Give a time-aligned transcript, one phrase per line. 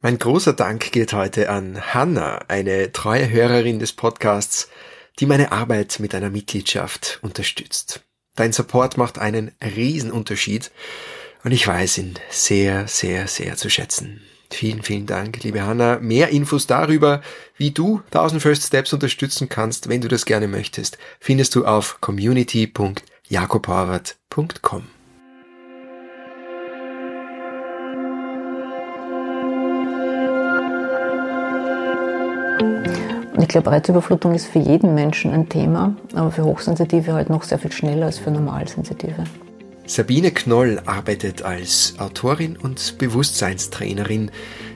[0.00, 4.68] Mein großer Dank geht heute an Hanna, eine treue Hörerin des Podcasts,
[5.18, 8.02] die meine Arbeit mit einer Mitgliedschaft unterstützt.
[8.36, 10.70] Dein Support macht einen Riesenunterschied
[11.42, 14.22] und ich weiß ihn sehr, sehr, sehr zu schätzen.
[14.52, 15.98] Vielen, vielen Dank, liebe Hanna.
[15.98, 17.20] Mehr Infos darüber,
[17.56, 22.00] wie du 1000 First Steps unterstützen kannst, wenn du das gerne möchtest, findest du auf
[22.00, 24.97] community.jakobhorvath.com.
[33.40, 37.58] Ich glaube, Reizüberflutung ist für jeden Menschen ein Thema, aber für Hochsensitive halt noch sehr
[37.58, 39.24] viel schneller als für Normalsensitive.
[39.86, 44.32] Sabine Knoll arbeitet als Autorin und Bewusstseinstrainerin,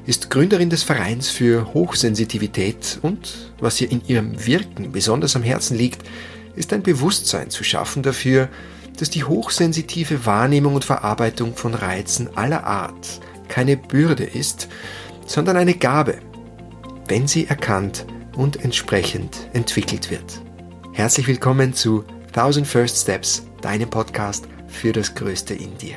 [0.07, 5.77] ist Gründerin des Vereins für Hochsensitivität und, was ihr in ihrem Wirken besonders am Herzen
[5.77, 6.09] liegt,
[6.55, 8.49] ist ein Bewusstsein zu schaffen dafür,
[8.97, 14.69] dass die hochsensitive Wahrnehmung und Verarbeitung von Reizen aller Art keine Bürde ist,
[15.27, 16.19] sondern eine Gabe,
[17.09, 20.41] wenn sie erkannt und entsprechend entwickelt wird.
[20.93, 25.97] Herzlich willkommen zu 1000 First Steps, deinem Podcast für das Größte in dir.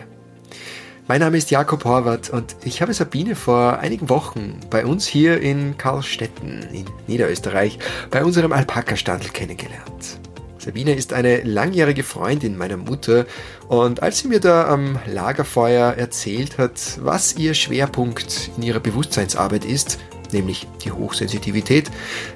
[1.07, 5.39] Mein Name ist Jakob Horvath und ich habe Sabine vor einigen Wochen bei uns hier
[5.39, 7.77] in Karlstetten in Niederösterreich
[8.09, 10.19] bei unserem Alpaka-Standel kennengelernt.
[10.57, 13.27] Sabine ist eine langjährige Freundin meiner Mutter
[13.67, 19.63] und als sie mir da am Lagerfeuer erzählt hat, was ihr Schwerpunkt in ihrer Bewusstseinsarbeit
[19.63, 19.99] ist,
[20.33, 21.89] nämlich die Hochsensitivität,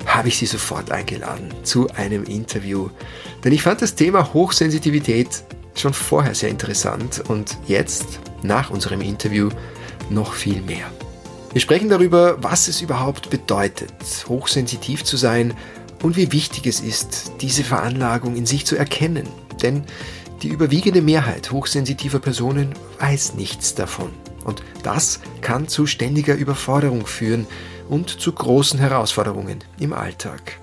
[0.05, 2.89] habe ich sie sofort eingeladen zu einem Interview.
[3.43, 5.43] Denn ich fand das Thema Hochsensitivität
[5.75, 9.49] schon vorher sehr interessant und jetzt, nach unserem Interview,
[10.09, 10.89] noch viel mehr.
[11.51, 13.91] Wir sprechen darüber, was es überhaupt bedeutet,
[14.27, 15.55] hochsensitiv zu sein
[16.03, 19.27] und wie wichtig es ist, diese Veranlagung in sich zu erkennen.
[19.61, 19.83] Denn
[20.41, 24.11] die überwiegende Mehrheit hochsensitiver Personen weiß nichts davon.
[24.45, 27.47] Und das kann zu ständiger Überforderung führen
[27.89, 30.59] und zu großen Herausforderungen im Alltag.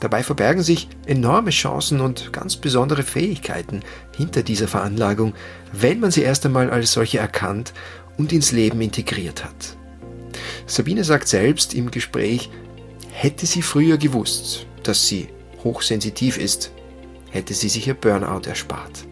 [0.00, 3.80] Dabei verbergen sich enorme Chancen und ganz besondere Fähigkeiten
[4.14, 5.32] hinter dieser Veranlagung,
[5.72, 7.72] wenn man sie erst einmal als solche erkannt
[8.18, 9.76] und ins Leben integriert hat.
[10.66, 12.50] Sabine sagt selbst im Gespräch,
[13.10, 15.28] hätte sie früher gewusst, dass sie
[15.64, 16.72] hochsensitiv ist,
[17.30, 19.06] hätte sie sich ihr Burnout erspart.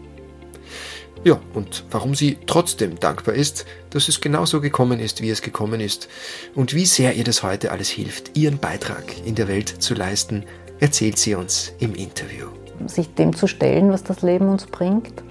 [1.25, 5.81] Ja, und warum sie trotzdem dankbar ist, dass es genauso gekommen ist, wie es gekommen
[5.81, 6.07] ist
[6.53, 10.43] und wie sehr ihr das heute alles hilft, ihren Beitrag in der Welt zu leisten,
[10.79, 12.45] erzählt sie uns im Interview.
[12.85, 15.23] Sich dem zu stellen, was das Leben uns bringt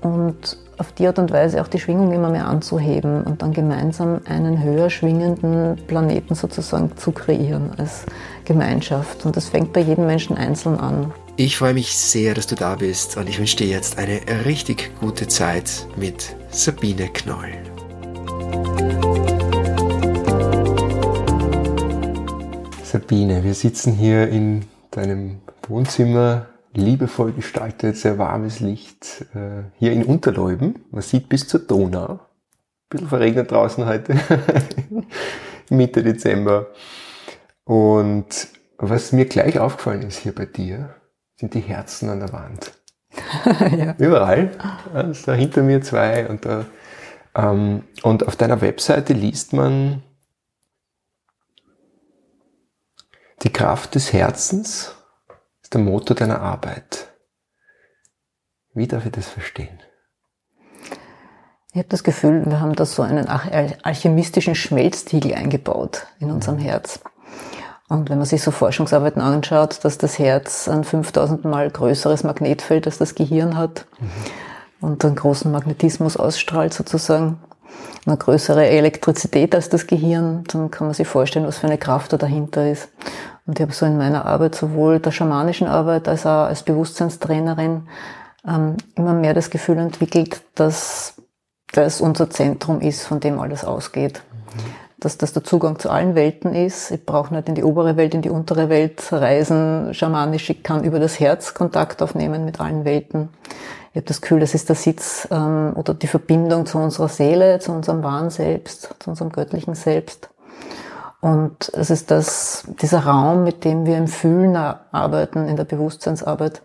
[0.00, 4.22] und auf die Art und Weise auch die Schwingung immer mehr anzuheben und dann gemeinsam
[4.24, 8.06] einen höher schwingenden Planeten sozusagen zu kreieren als
[8.46, 9.26] Gemeinschaft.
[9.26, 11.12] Und das fängt bei jedem Menschen einzeln an.
[11.36, 14.90] Ich freue mich sehr, dass du da bist und ich wünsche dir jetzt eine richtig
[15.00, 17.52] gute Zeit mit Sabine Knoll.
[22.82, 30.04] Sabine, wir sitzen hier in deinem Wohnzimmer, liebevoll gestaltet, sehr warmes Licht, äh, hier in
[30.04, 30.86] Unterleuben.
[30.90, 32.12] Man sieht bis zur Donau.
[32.12, 32.18] Ein
[32.88, 34.14] bisschen verregnet draußen heute,
[35.70, 36.68] Mitte Dezember.
[37.66, 40.94] Und was mir gleich aufgefallen ist hier bei dir,
[41.34, 42.72] sind die Herzen an der Wand.
[43.76, 43.96] ja.
[43.98, 44.52] Überall.
[44.94, 46.64] Also da hinter mir zwei und da.
[47.34, 50.04] Ähm, und auf deiner Webseite liest man
[53.42, 54.94] die Kraft des Herzens
[55.60, 57.08] ist der Motor deiner Arbeit.
[58.74, 59.80] Wie darf ich das verstehen?
[61.72, 67.00] Ich habe das Gefühl, wir haben da so einen alchemistischen Schmelztiegel eingebaut in unserem Herz.
[67.88, 72.86] Und wenn man sich so Forschungsarbeiten anschaut, dass das Herz ein 5000 Mal größeres Magnetfeld
[72.86, 74.88] als das Gehirn hat mhm.
[74.88, 77.38] und einen großen Magnetismus ausstrahlt sozusagen,
[78.04, 82.12] eine größere Elektrizität als das Gehirn, dann kann man sich vorstellen, was für eine Kraft
[82.12, 82.88] da dahinter ist.
[83.46, 87.88] Und ich habe so in meiner Arbeit, sowohl der schamanischen Arbeit als auch als Bewusstseinstrainerin,
[88.46, 91.14] ähm, immer mehr das Gefühl entwickelt, dass
[91.72, 94.22] das unser Zentrum ist, von dem alles ausgeht.
[95.06, 96.90] Dass das der Zugang zu allen Welten ist.
[96.90, 100.50] Ich brauche nicht in die obere Welt, in die untere Welt reisen, schamanisch.
[100.50, 103.28] Ich kann über das Herz Kontakt aufnehmen mit allen Welten.
[103.90, 107.60] Ich habe das Gefühl, das ist der Sitz ähm, oder die Verbindung zu unserer Seele,
[107.60, 110.28] zu unserem wahren Selbst, zu unserem göttlichen Selbst.
[111.20, 116.62] Und es ist das, dieser Raum, mit dem wir im Fühlen arbeiten, in der Bewusstseinsarbeit,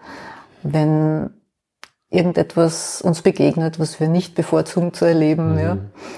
[0.64, 1.30] wenn
[2.12, 5.60] irgendetwas uns begegnet, was wir nicht bevorzugen zu erleben, mhm.
[5.60, 5.78] ja,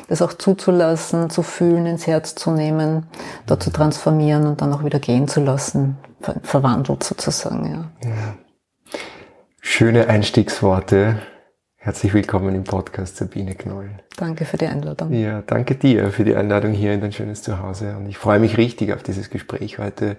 [0.09, 3.05] das auch zuzulassen, zu fühlen, ins Herz zu nehmen,
[3.45, 7.65] dort zu transformieren und dann auch wieder gehen zu lassen, ver verwandelt sozusagen.
[7.65, 8.09] Ja.
[8.09, 8.97] ja.
[9.61, 11.21] Schöne Einstiegsworte.
[11.75, 13.91] Herzlich willkommen im Podcast Sabine Knoll.
[14.17, 15.13] Danke für die Einladung.
[15.13, 17.97] Ja, danke dir für die Einladung hier in dein schönes Zuhause.
[17.97, 20.17] Und ich freue mich richtig auf dieses Gespräch heute.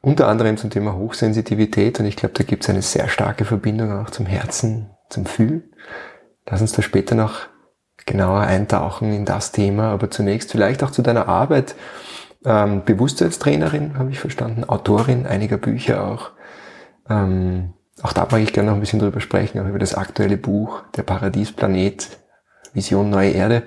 [0.00, 1.98] Unter anderem zum Thema Hochsensitivität.
[2.00, 5.64] Und ich glaube, da gibt es eine sehr starke Verbindung auch zum Herzen, zum Fühlen.
[6.46, 7.46] Lass uns da später noch
[8.06, 9.90] genauer eintauchen in das Thema.
[9.90, 11.74] Aber zunächst vielleicht auch zu deiner Arbeit.
[12.44, 16.30] Ähm, Bewusstseinstrainerin, habe ich verstanden, Autorin einiger Bücher auch.
[17.10, 20.36] Ähm, auch da mag ich gerne noch ein bisschen drüber sprechen, auch über das aktuelle
[20.36, 22.18] Buch, Der Paradiesplanet,
[22.72, 23.64] Vision Neue Erde.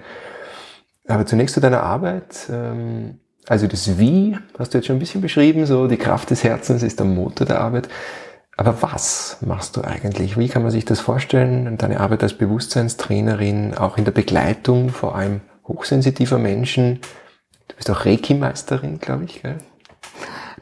[1.08, 2.48] Aber zunächst zu deiner Arbeit.
[2.50, 3.20] Ähm,
[3.52, 6.84] also das Wie hast du jetzt schon ein bisschen beschrieben, so die Kraft des Herzens
[6.84, 7.90] ist der Motor der Arbeit.
[8.56, 10.38] Aber was machst du eigentlich?
[10.38, 11.76] Wie kann man sich das vorstellen?
[11.78, 17.02] Deine Arbeit als Bewusstseinstrainerin, auch in der Begleitung vor allem hochsensitiver Menschen.
[17.68, 19.58] Du bist auch Reiki-Meisterin, glaube ich, gell?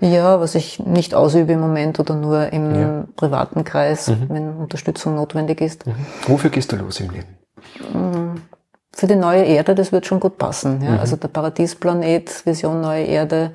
[0.01, 3.05] Ja, was ich nicht ausübe im Moment oder nur im ja.
[3.15, 4.29] privaten Kreis, mhm.
[4.29, 5.85] wenn Unterstützung notwendig ist.
[5.85, 5.93] Mhm.
[6.25, 7.37] Wofür gehst du los im Leben?
[7.93, 8.28] Mm,
[8.91, 10.81] für die neue Erde, das wird schon gut passen.
[10.81, 10.91] Ja.
[10.91, 10.99] Mhm.
[10.99, 13.51] Also der Paradiesplanet, Vision Neue Erde,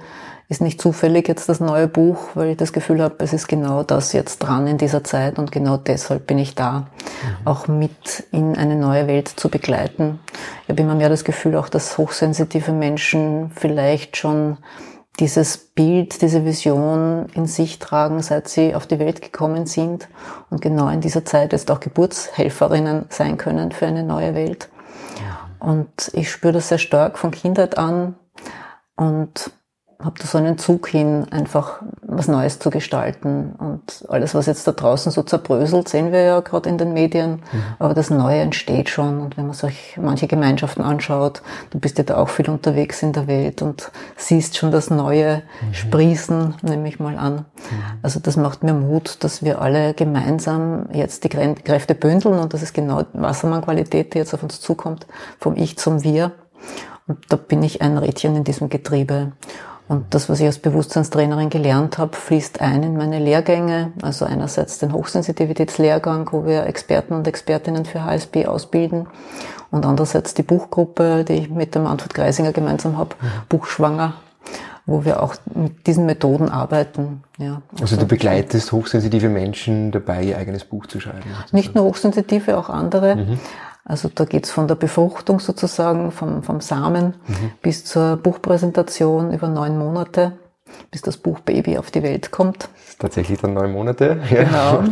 [0.49, 3.83] ist nicht zufällig jetzt das neue Buch, weil ich das Gefühl habe, es ist genau
[3.83, 6.87] das jetzt dran in dieser Zeit und genau deshalb bin ich da, mhm.
[7.47, 10.21] auch mit in eine neue Welt zu begleiten.
[10.65, 14.59] Ich habe immer mehr das Gefühl auch, dass hochsensitive Menschen vielleicht schon
[15.21, 20.09] dieses Bild, diese Vision in sich tragen, seit sie auf die Welt gekommen sind
[20.51, 24.69] und genau in dieser Zeit jetzt auch Geburtshelferinnen sein können für eine neue Welt.
[25.65, 28.17] Und ich spüre das sehr stark von Kindheit an.
[28.97, 29.51] Und
[30.05, 33.55] habe da so einen Zug hin, einfach was Neues zu gestalten.
[33.59, 37.43] Und alles, was jetzt da draußen so zerbröselt, sehen wir ja gerade in den Medien.
[37.53, 37.63] Mhm.
[37.79, 39.21] Aber das Neue entsteht schon.
[39.21, 43.13] Und wenn man sich manche Gemeinschaften anschaut, du bist ja da auch viel unterwegs in
[43.13, 45.75] der Welt und siehst schon das Neue mhm.
[45.75, 47.35] sprießen, nehme ich mal an.
[47.35, 47.45] Mhm.
[48.03, 52.63] Also das macht mir Mut, dass wir alle gemeinsam jetzt die Kräfte bündeln und das
[52.63, 55.07] ist genau Wassermannqualität, die jetzt auf uns zukommt,
[55.39, 56.33] vom Ich zum Wir.
[57.07, 59.33] Und da bin ich ein Rädchen in diesem Getriebe.
[59.87, 63.93] Und das, was ich als Bewusstseinstrainerin gelernt habe, fließt ein in meine Lehrgänge.
[64.01, 69.07] Also einerseits den Hochsensitivitätslehrgang, wo wir Experten und Expertinnen für HSB ausbilden.
[69.71, 73.27] Und andererseits die Buchgruppe, die ich mit dem Manfred Greisinger gemeinsam habe, mhm.
[73.51, 74.15] Buchschwanger,
[74.87, 77.23] wo wir auch mit diesen Methoden arbeiten.
[77.37, 81.25] Ja, also, also du begleitest hochsensitive Menschen dabei, ihr eigenes Buch zu schreiben?
[81.53, 83.17] Nicht nur hochsensitive, auch andere.
[83.17, 83.41] Mhm.
[83.85, 87.53] Also da geht's von der Befruchtung sozusagen, vom, vom Samen mhm.
[87.61, 90.33] bis zur Buchpräsentation über neun Monate,
[90.91, 92.69] bis das Buch Baby auf die Welt kommt.
[92.99, 94.21] Tatsächlich dann neun Monate.
[94.31, 94.85] Ja, genau.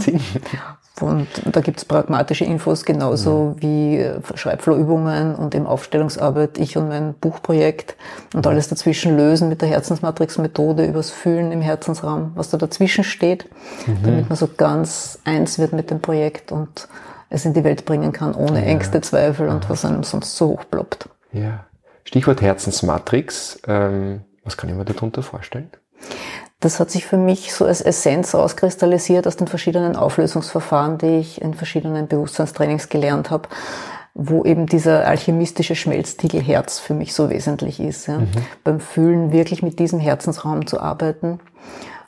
[1.01, 3.63] Und da gibt's pragmatische Infos genauso mhm.
[3.63, 7.97] wie äh, Schreibflohübungen und im Aufstellungsarbeit ich und mein Buchprojekt
[8.35, 13.49] und alles dazwischen lösen mit der Herzensmatrix-Methode übers Fühlen im Herzensraum, was da dazwischen steht,
[13.87, 14.03] mhm.
[14.05, 16.89] damit man so ganz eins wird mit dem Projekt und
[17.33, 18.67] es in die Welt bringen kann, ohne ja.
[18.67, 20.65] Ängste, Zweifel und was einem sonst so hoch.
[21.33, 21.65] Ja.
[22.05, 23.61] Stichwort Herzensmatrix.
[23.67, 25.71] Ähm, was kann ich mir darunter vorstellen?
[26.61, 31.41] Das hat sich für mich so als Essenz auskristallisiert aus den verschiedenen Auflösungsverfahren, die ich
[31.41, 33.49] in verschiedenen Bewusstseinstrainings gelernt habe,
[34.15, 38.07] wo eben dieser alchemistische Schmelztiegel Herz für mich so wesentlich ist.
[38.09, 38.19] Ja.
[38.19, 38.31] Mhm.
[38.63, 41.41] Beim Fühlen wirklich mit diesem Herzensraum zu arbeiten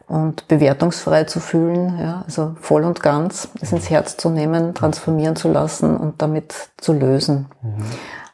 [0.07, 5.37] und bewertungsfrei zu fühlen, ja, also voll und ganz es ins Herz zu nehmen, transformieren
[5.37, 7.47] zu lassen und damit zu lösen.
[7.63, 7.85] Mhm.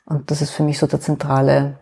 [0.06, 1.76] Und das ist für mich so der zentrale,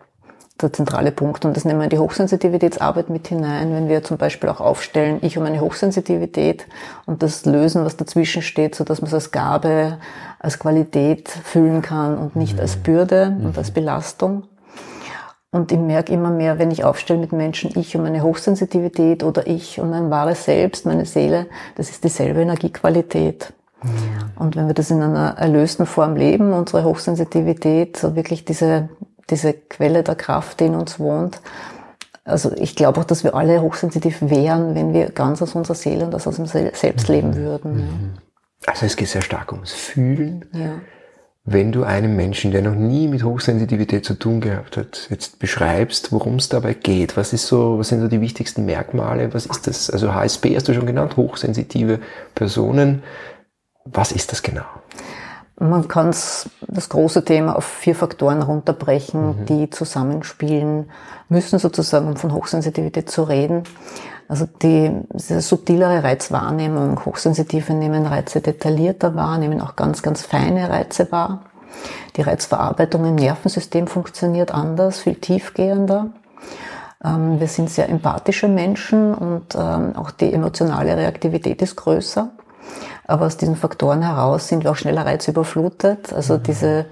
[0.61, 1.45] der zentrale Punkt.
[1.45, 5.17] Und das nehmen wir in die Hochsensitivitätsarbeit mit hinein, wenn wir zum Beispiel auch aufstellen,
[5.21, 6.67] ich und meine Hochsensitivität
[7.07, 9.97] und das lösen, was dazwischen steht, so dass man es als Gabe,
[10.37, 12.59] als Qualität fühlen kann und nicht mhm.
[12.59, 14.43] als Bürde und als Belastung.
[15.51, 19.47] Und ich merke immer mehr, wenn ich aufstelle mit Menschen, ich und meine Hochsensitivität oder
[19.47, 23.53] ich und mein wahres Selbst, meine Seele, das ist dieselbe Energiequalität.
[23.83, 24.29] Ja.
[24.35, 28.89] Und wenn wir das in einer erlösten Form leben, unsere Hochsensitivität, so wirklich diese,
[29.29, 31.41] diese Quelle der Kraft, die in uns wohnt,
[32.25, 36.05] also ich glaube auch, dass wir alle hochsensitiv wären, wenn wir ganz aus unserer Seele
[36.05, 37.75] und aus unserem Selbst leben würden.
[37.77, 38.13] Mhm.
[38.67, 40.45] Also es geht sehr stark ums Fühlen.
[40.53, 40.73] Ja
[41.51, 46.11] wenn du einem Menschen, der noch nie mit Hochsensitivität zu tun gehabt hat, jetzt beschreibst,
[46.11, 49.65] worum es dabei geht, was ist so, was sind so die wichtigsten Merkmale, was ist
[49.65, 49.89] das?
[49.89, 51.99] Also HSP hast du schon genannt, hochsensitive
[52.35, 53.01] Personen.
[53.85, 54.65] Was ist das genau?
[55.59, 59.45] Man kann das große Thema auf vier Faktoren runterbrechen, mhm.
[59.45, 60.91] die zusammenspielen
[61.27, 63.63] müssen, sozusagen, um von Hochsensitivität zu reden.
[64.29, 70.69] Also die diese subtilere Reizwahrnehmung, Hochsensitive nehmen Reize detaillierter wahr, nehmen auch ganz, ganz feine
[70.69, 71.41] Reize wahr.
[72.15, 76.11] Die Reizverarbeitung im Nervensystem funktioniert anders, viel tiefgehender.
[77.03, 82.29] Ähm, wir sind sehr empathische Menschen und ähm, auch die emotionale Reaktivität ist größer.
[83.07, 86.13] Aber aus diesen Faktoren heraus sind wir auch schneller reizüberflutet.
[86.13, 86.43] Also mhm.
[86.43, 86.85] diese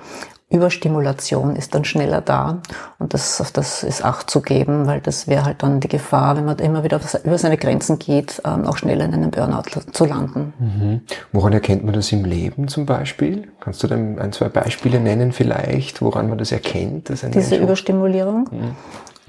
[0.49, 2.61] Überstimulation ist dann schneller da
[2.99, 6.37] und das, auf das ist Acht zu geben, weil das wäre halt dann die Gefahr,
[6.37, 10.05] wenn man immer wieder über seine Grenzen geht, ähm, auch schneller in einem Burnout zu
[10.05, 10.53] landen.
[10.57, 11.01] Mhm.
[11.33, 13.49] Woran erkennt man das im Leben zum Beispiel?
[13.59, 17.09] Kannst du dann ein, zwei Beispiele nennen vielleicht, woran man das erkennt?
[17.09, 18.47] Dass Diese Überstimulierung?
[18.49, 18.75] Mhm.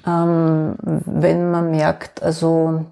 [0.07, 2.85] Ähm, wenn man merkt, also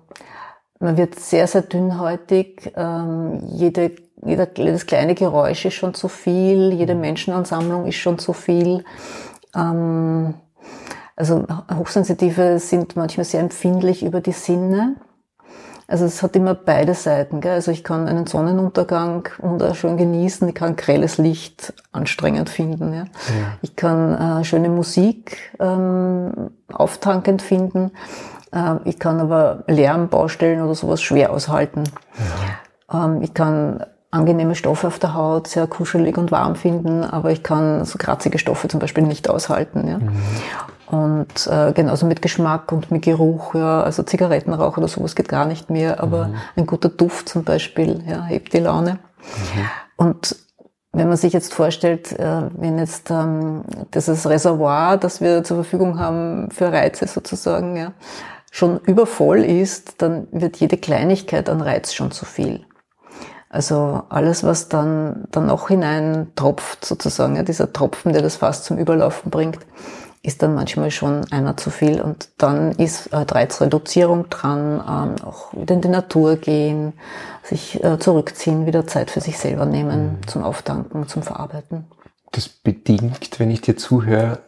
[0.80, 3.92] man wird sehr, sehr dünnhäutig, ähm, jede
[4.26, 7.00] jeder, jedes kleine Geräusch ist schon zu viel, jede mhm.
[7.02, 8.84] Menschenansammlung ist schon zu viel.
[9.54, 10.34] Ähm,
[11.16, 14.96] also Hochsensitive sind manchmal sehr empfindlich über die Sinne.
[15.88, 17.40] Also es hat immer beide Seiten.
[17.40, 17.52] Gell?
[17.52, 22.92] Also ich kann einen Sonnenuntergang wunderschön genießen, ich kann grelles Licht anstrengend finden.
[22.92, 23.04] Ja?
[23.04, 23.06] ja.
[23.62, 27.92] Ich kann äh, schöne Musik ähm, auftankend finden.
[28.52, 31.84] Äh, ich kann aber Lärm, Baustellen oder sowas schwer aushalten.
[32.90, 33.06] Ja.
[33.06, 37.42] Ähm, ich kann angenehme Stoffe auf der Haut sehr kuschelig und warm finden, aber ich
[37.42, 39.88] kann so kratzige Stoffe zum Beispiel nicht aushalten.
[39.88, 39.98] Ja.
[39.98, 40.12] Mhm.
[40.88, 45.44] Und äh, genauso mit Geschmack und mit Geruch, ja, also Zigarettenrauch oder sowas geht gar
[45.44, 46.34] nicht mehr, aber mhm.
[46.56, 48.92] ein guter Duft zum Beispiel, ja, hebt die Laune.
[48.92, 49.64] Mhm.
[49.96, 50.36] Und
[50.92, 55.98] wenn man sich jetzt vorstellt, äh, wenn jetzt ähm, dieses Reservoir, das wir zur Verfügung
[55.98, 57.92] haben für Reize sozusagen, ja,
[58.50, 62.64] schon übervoll ist, dann wird jede Kleinigkeit an Reiz schon zu viel.
[63.56, 68.64] Also alles, was dann, dann noch hinein tropft, sozusagen, ja, dieser Tropfen, der das Fass
[68.64, 69.60] zum Überlaufen bringt,
[70.22, 72.02] ist dann manchmal schon einer zu viel.
[72.02, 76.92] Und dann ist äh, Reizreduzierung dran, ähm, auch wieder in die Natur gehen,
[77.42, 80.28] sich äh, zurückziehen, wieder Zeit für sich selber nehmen, mhm.
[80.28, 81.86] zum Auftanken, zum Verarbeiten.
[82.32, 84.40] Das bedingt, wenn ich dir zuhöre,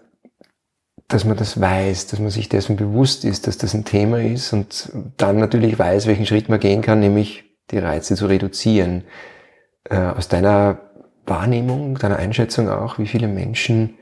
[1.07, 4.53] dass man das weiß, dass man sich dessen bewusst ist, dass das ein Thema ist
[4.53, 9.05] und dann natürlich weiß, welchen Schritt man gehen kann, nämlich die Reize zu reduzieren.
[9.85, 10.79] Äh, aus deiner
[11.27, 13.95] Wahrnehmung, deiner Einschätzung auch, wie viele Menschen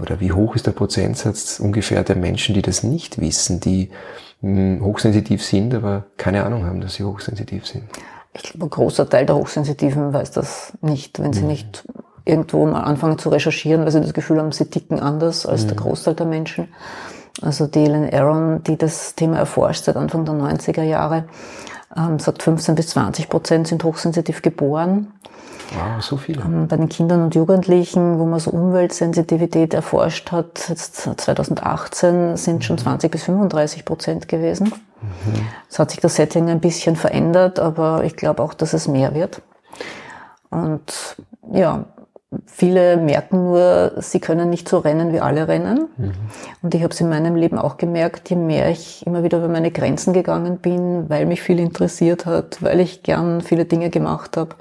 [0.00, 3.90] oder wie hoch ist der Prozentsatz ungefähr der Menschen, die das nicht wissen, die
[4.40, 7.84] mh, hm, hochsensitiv sind, aber keine Ahnung haben, dass sie hochsensitiv sind?
[8.34, 11.48] Ich glaube, ein großer Teil der Hochsensitiven weiß das nicht, wenn sie mhm.
[11.48, 11.84] nicht
[12.26, 15.68] irgendwo mal anfangen zu recherchieren, weil sie das Gefühl haben, sie ticken anders als mhm.
[15.68, 16.68] der Großteil der Menschen.
[17.40, 21.24] Also die Ellen Aron, die das Thema erforscht seit Anfang der 90er Jahre,
[21.96, 25.12] ähm, sagt 15 bis 20 Prozent sind hochsensitiv geboren.
[25.72, 26.42] Wow, so viele.
[26.42, 32.64] Ähm, bei den Kindern und Jugendlichen, wo man so Umweltsensitivität erforscht hat, jetzt 2018 sind
[32.64, 34.72] schon 20 bis 35 Prozent gewesen.
[35.02, 35.48] Mhm.
[35.68, 39.14] Es hat sich das Setting ein bisschen verändert, aber ich glaube auch, dass es mehr
[39.14, 39.42] wird.
[40.50, 41.16] Und
[41.52, 41.84] ja,
[42.46, 45.88] Viele merken nur, sie können nicht so rennen, wie alle rennen.
[45.96, 46.12] Mhm.
[46.62, 49.48] Und ich habe es in meinem Leben auch gemerkt, je mehr ich immer wieder über
[49.48, 54.36] meine Grenzen gegangen bin, weil mich viel interessiert hat, weil ich gern viele Dinge gemacht
[54.36, 54.56] habe,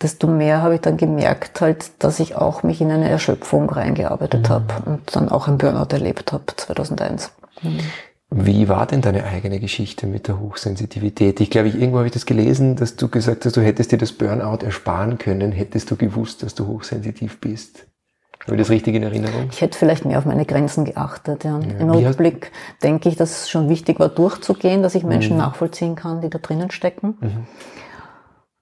[0.00, 4.48] desto mehr habe ich dann gemerkt, halt, dass ich auch mich in eine Erschöpfung reingearbeitet
[4.48, 4.52] mhm.
[4.52, 7.30] habe und dann auch ein Burnout erlebt habe 2001.
[7.62, 7.80] Mhm.
[8.34, 11.40] Wie war denn deine eigene Geschichte mit der Hochsensitivität?
[11.40, 13.98] Ich glaube, ich, irgendwo habe ich das gelesen, dass du gesagt hast, du hättest dir
[13.98, 17.86] das Burnout ersparen können, hättest du gewusst, dass du hochsensitiv bist.
[18.44, 19.48] Habe ich das richtig in Erinnerung?
[19.52, 21.44] Ich hätte vielleicht mehr auf meine Grenzen geachtet.
[21.44, 21.60] Ja.
[21.60, 21.78] ja.
[21.78, 22.50] Im Rückblick
[22.82, 25.42] denke ich, dass es schon wichtig war, durchzugehen, dass ich Menschen mhm.
[25.42, 27.18] nachvollziehen kann, die da drinnen stecken.
[27.20, 27.46] Mhm.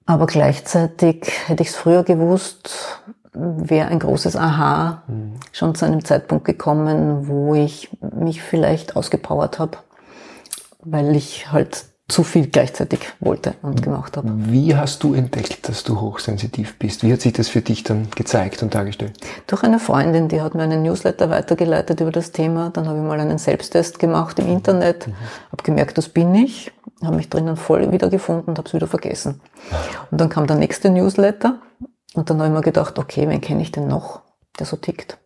[0.05, 3.01] Aber gleichzeitig hätte ich es früher gewusst,
[3.33, 5.33] wäre ein großes Aha mhm.
[5.51, 9.77] schon zu einem Zeitpunkt gekommen, wo ich mich vielleicht ausgepowert habe,
[10.83, 14.29] weil ich halt zu viel gleichzeitig wollte und gemacht habe.
[14.35, 17.03] Wie hast du entdeckt, dass du hochsensitiv bist?
[17.03, 19.17] Wie hat sich das für dich dann gezeigt und dargestellt?
[19.47, 22.69] Durch eine Freundin, die hat mir einen Newsletter weitergeleitet über das Thema.
[22.69, 25.13] Dann habe ich mal einen Selbsttest gemacht im Internet, mhm.
[25.53, 29.39] habe gemerkt, das bin ich, habe mich drinnen voll wiedergefunden und habe es wieder vergessen.
[30.11, 31.59] Und dann kam der nächste Newsletter
[32.13, 34.21] und dann habe ich mir gedacht, okay, wen kenne ich denn noch,
[34.59, 35.17] der so tickt?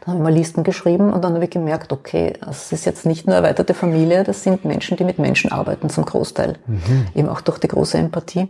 [0.00, 3.04] Dann habe ich mal Listen geschrieben und dann habe ich gemerkt, okay, es ist jetzt
[3.04, 6.58] nicht nur erweiterte Familie, das sind Menschen, die mit Menschen arbeiten zum Großteil.
[6.66, 7.06] Mhm.
[7.14, 8.48] Eben auch durch die große Empathie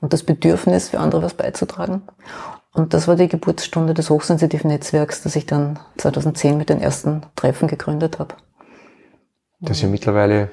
[0.00, 2.02] und das Bedürfnis, für andere was beizutragen.
[2.74, 7.22] Und das war die Geburtsstunde des hochsensitiven Netzwerks, das ich dann 2010 mit den ersten
[7.36, 8.34] Treffen gegründet habe.
[9.60, 10.50] Das ja mittlerweile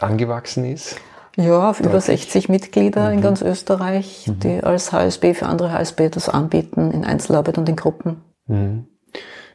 [0.00, 0.96] angewachsen ist.
[1.36, 3.14] Ja, auf über 60 Mitglieder mhm.
[3.14, 4.40] in ganz Österreich, mhm.
[4.40, 8.22] die als HSB für andere HSB das anbieten, in Einzelarbeit und in Gruppen.
[8.46, 8.86] Mhm.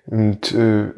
[0.05, 0.91] Und äh,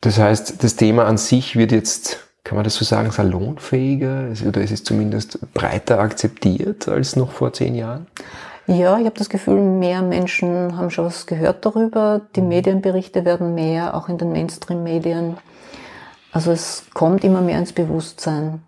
[0.00, 4.60] das heißt, das Thema an sich wird jetzt, kann man das so sagen, salonfähiger oder
[4.60, 8.06] ist es zumindest breiter akzeptiert als noch vor zehn Jahren?
[8.68, 12.20] Ja, ich habe das Gefühl, mehr Menschen haben schon was gehört darüber.
[12.36, 12.48] Die mhm.
[12.48, 15.38] Medienberichte werden mehr, auch in den Mainstream-Medien.
[16.30, 18.62] Also es kommt immer mehr ins Bewusstsein.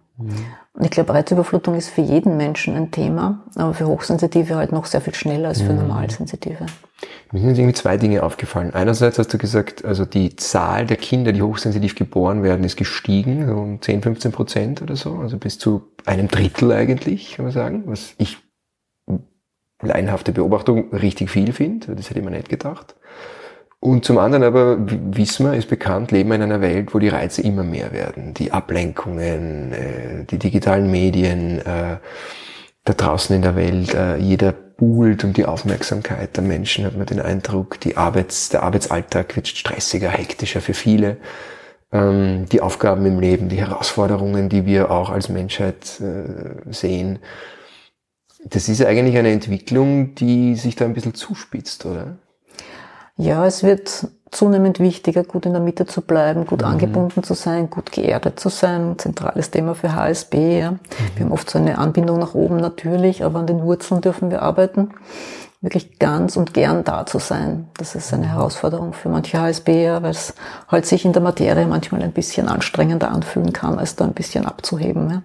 [0.72, 4.86] Und ich glaube, Reizüberflutung ist für jeden Menschen ein Thema, aber für Hochsensitive halt noch
[4.86, 5.80] sehr viel schneller als für mhm.
[5.80, 6.66] Normalsensitive.
[7.32, 8.72] Mir sind irgendwie zwei Dinge aufgefallen.
[8.72, 13.46] Einerseits hast du gesagt, also die Zahl der Kinder, die hochsensitiv geboren werden, ist gestiegen,
[13.46, 17.52] so um 10, 15 Prozent oder so, also bis zu einem Drittel eigentlich, kann man
[17.52, 18.38] sagen, was ich
[19.82, 21.94] leinhafte Beobachtung richtig viel finde.
[21.94, 22.96] Das hätte ich mir nicht gedacht.
[23.82, 27.08] Und zum anderen aber wissen wir, ist bekannt, leben wir in einer Welt, wo die
[27.08, 28.34] Reize immer mehr werden.
[28.34, 31.96] Die Ablenkungen, äh, die digitalen Medien, äh,
[32.84, 37.06] da draußen in der Welt, äh, jeder buhlt um die Aufmerksamkeit der Menschen, hat man
[37.06, 41.16] den Eindruck, die Arbeits-, der Arbeitsalltag wird stressiger, hektischer für viele.
[41.90, 46.00] Ähm, die Aufgaben im Leben, die Herausforderungen, die wir auch als Menschheit
[46.70, 47.18] sehen.
[48.44, 52.18] Das ist eigentlich eine Entwicklung, die sich da ein bisschen zuspitzt, oder?
[53.20, 56.68] Ja, es wird zunehmend wichtiger, gut in der Mitte zu bleiben, gut mhm.
[56.68, 58.98] angebunden zu sein, gut geerdet zu sein.
[58.98, 60.60] Zentrales Thema für HSB.
[60.60, 60.70] Ja.
[60.70, 60.78] Mhm.
[61.16, 64.40] Wir haben oft so eine Anbindung nach oben natürlich, aber an den Wurzeln dürfen wir
[64.40, 64.90] arbeiten.
[65.60, 67.68] Wirklich ganz und gern da zu sein.
[67.76, 68.30] Das ist eine mhm.
[68.30, 70.34] Herausforderung für manche HSB, weil es
[70.68, 74.46] halt sich in der Materie manchmal ein bisschen anstrengender anfühlen kann, als da ein bisschen
[74.46, 75.10] abzuheben.
[75.10, 75.22] Ja.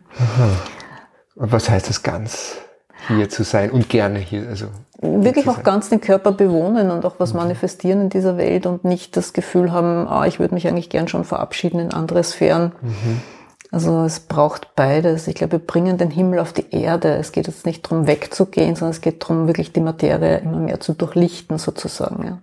[1.36, 2.58] Was heißt das ganz?
[3.08, 4.48] Hier zu sein und gerne hier.
[4.50, 4.68] Also
[5.02, 7.40] Wirklich auch ganz den Körper bewohnen und auch was mhm.
[7.40, 11.08] manifestieren in dieser Welt und nicht das Gefühl haben, ah, ich würde mich eigentlich gern
[11.08, 12.72] schon verabschieden in andere Sphären.
[12.82, 13.22] Mhm.
[13.72, 15.28] Also es braucht beides.
[15.28, 17.16] Ich glaube, wir bringen den Himmel auf die Erde.
[17.16, 20.80] Es geht jetzt nicht darum, wegzugehen, sondern es geht darum, wirklich die Materie immer mehr
[20.80, 22.26] zu durchlichten sozusagen.
[22.26, 22.42] Ja.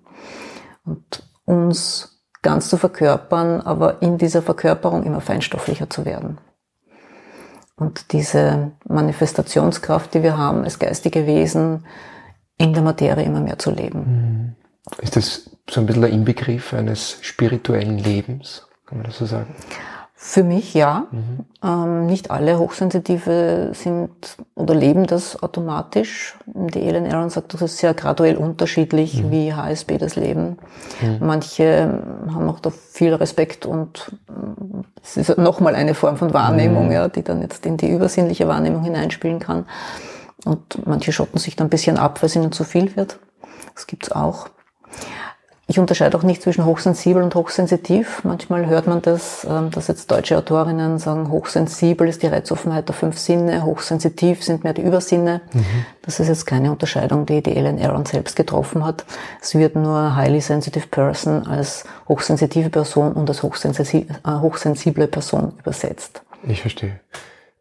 [0.84, 6.38] Und uns ganz zu verkörpern, aber in dieser Verkörperung immer feinstofflicher zu werden.
[7.76, 11.84] Und diese Manifestationskraft, die wir haben als geistige Wesen,
[12.58, 13.98] in der Materie immer mehr zu leben.
[14.00, 14.56] Mhm.
[15.00, 18.66] Ist das so ein bisschen der Inbegriff eines spirituellen Lebens?
[18.86, 19.54] Kann man das so sagen?
[20.24, 21.08] Für mich ja.
[21.10, 21.46] Mhm.
[21.64, 26.36] Ähm, nicht alle Hochsensitive sind oder leben das automatisch.
[26.46, 29.30] Die Ellen Aaron sagt, das ist sehr graduell unterschiedlich, mhm.
[29.32, 30.58] wie HSB das leben.
[31.00, 31.16] Mhm.
[31.26, 36.86] Manche haben auch da viel Respekt und äh, es ist nochmal eine Form von Wahrnehmung,
[36.86, 36.92] mhm.
[36.92, 39.66] ja, die dann jetzt in die übersinnliche Wahrnehmung hineinspielen kann.
[40.44, 43.18] Und manche schotten sich dann ein bisschen ab, weil es ihnen zu viel wird.
[43.74, 44.46] Das gibt's auch.
[45.68, 48.24] Ich unterscheide auch nicht zwischen hochsensibel und hochsensitiv.
[48.24, 52.96] Manchmal hört man das, ähm, dass jetzt deutsche Autorinnen sagen, hochsensibel ist die Reizoffenheit der
[52.96, 55.40] fünf Sinne, hochsensitiv sind mehr die Übersinne.
[55.52, 55.64] Mhm.
[56.02, 59.04] Das ist jetzt keine Unterscheidung, die die Ellen Aron selbst getroffen hat.
[59.40, 65.52] Es wird nur highly sensitive person als hochsensitive Person und als hochsensible, äh, hochsensible Person
[65.60, 66.22] übersetzt.
[66.42, 66.98] Ich verstehe.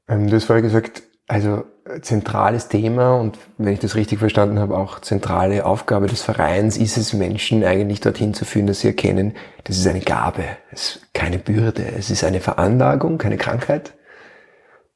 [0.09, 1.63] Ähm, du hast vorher gesagt, also
[2.01, 6.97] zentrales Thema und wenn ich das richtig verstanden habe, auch zentrale Aufgabe des Vereins ist
[6.97, 11.13] es, Menschen eigentlich dorthin zu führen, dass sie erkennen, das ist eine Gabe, es ist
[11.13, 13.93] keine Bürde, es ist eine Veranlagung, keine Krankheit.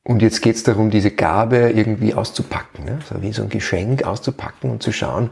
[0.08, 3.00] Und jetzt geht es darum, diese Gabe irgendwie auszupacken, ne?
[3.10, 5.32] so wie so ein Geschenk auszupacken und zu schauen,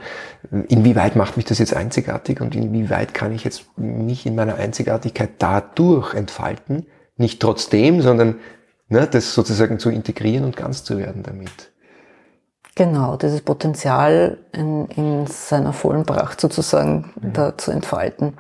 [0.50, 5.30] inwieweit macht mich das jetzt einzigartig und inwieweit kann ich jetzt mich in meiner Einzigartigkeit
[5.38, 6.88] dadurch entfalten,
[7.18, 8.38] nicht trotzdem, sondern
[8.88, 11.72] ne, das sozusagen zu integrieren und ganz zu werden damit.
[12.76, 17.34] Genau, dieses Potenzial in, in seiner vollen Pracht sozusagen mhm.
[17.34, 18.34] da zu entfalten.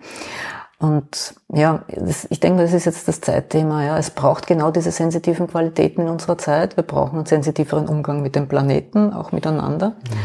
[0.79, 3.85] Und ja, das, ich denke, das ist jetzt das Zeitthema.
[3.85, 3.97] Ja.
[3.97, 6.75] Es braucht genau diese sensitiven Qualitäten in unserer Zeit.
[6.75, 9.89] Wir brauchen einen sensitiveren Umgang mit dem Planeten, auch miteinander.
[9.89, 10.15] Mhm.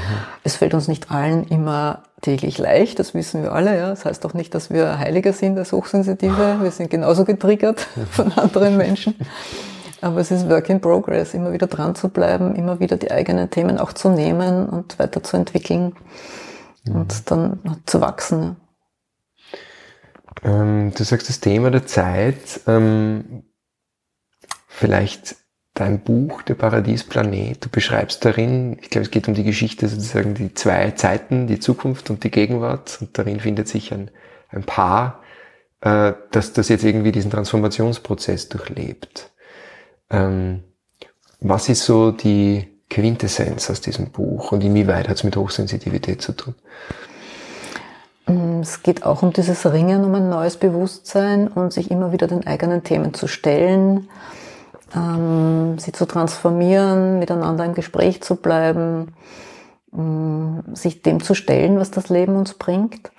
[0.43, 3.77] Es fällt uns nicht allen immer täglich leicht, das wissen wir alle.
[3.77, 3.91] Ja.
[3.91, 6.57] Das heißt auch nicht, dass wir heiliger sind als Hochsensitive.
[6.61, 9.15] Wir sind genauso getriggert von anderen Menschen.
[10.01, 13.51] Aber es ist Work in Progress, immer wieder dran zu bleiben, immer wieder die eigenen
[13.51, 15.95] Themen auch zu nehmen und weiterzuentwickeln
[16.85, 16.97] mhm.
[16.97, 18.57] und dann zu wachsen.
[20.45, 23.43] Ähm, du sagst das Thema der Zeit, ähm,
[24.69, 25.37] vielleicht
[25.75, 30.35] dein Buch, der Paradiesplanet, du beschreibst darin, ich glaube, es geht um die Geschichte sozusagen,
[30.35, 34.11] die zwei Zeiten, die Zukunft und die Gegenwart und darin findet sich ein,
[34.49, 35.23] ein Paar,
[35.81, 39.33] äh, das, das jetzt irgendwie diesen Transformationsprozess durchlebt.
[40.11, 40.63] Ähm,
[41.41, 46.33] was ist so die Quintessenz aus diesem Buch und inwieweit hat es mit Hochsensitivität zu
[46.33, 46.55] tun?
[48.27, 52.27] Mm, es geht auch um dieses Ringen um ein neues Bewusstsein und sich immer wieder
[52.27, 54.09] den eigenen Themen zu stellen,
[54.95, 59.15] ähm, sie zu transformieren, miteinander im Gespräch zu bleiben,
[59.93, 63.11] ähm, sich dem zu stellen, was das Leben uns bringt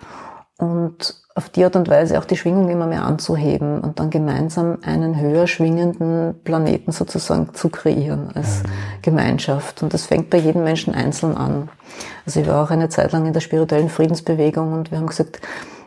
[0.57, 4.79] und auf die Art und Weise auch die Schwingung immer mehr anzuheben und dann gemeinsam
[4.83, 8.67] einen höher schwingenden Planeten sozusagen zu kreieren als mhm.
[9.03, 9.81] Gemeinschaft.
[9.81, 11.69] Und das fängt bei jedem Menschen einzeln an.
[12.25, 15.39] Also ich war auch eine Zeit lang in der spirituellen Friedensbewegung und wir haben gesagt,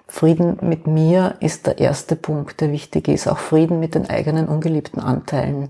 [0.09, 3.29] Frieden mit mir ist der erste Punkt, der wichtig ist.
[3.29, 5.69] Auch Frieden mit den eigenen ungeliebten Anteilen.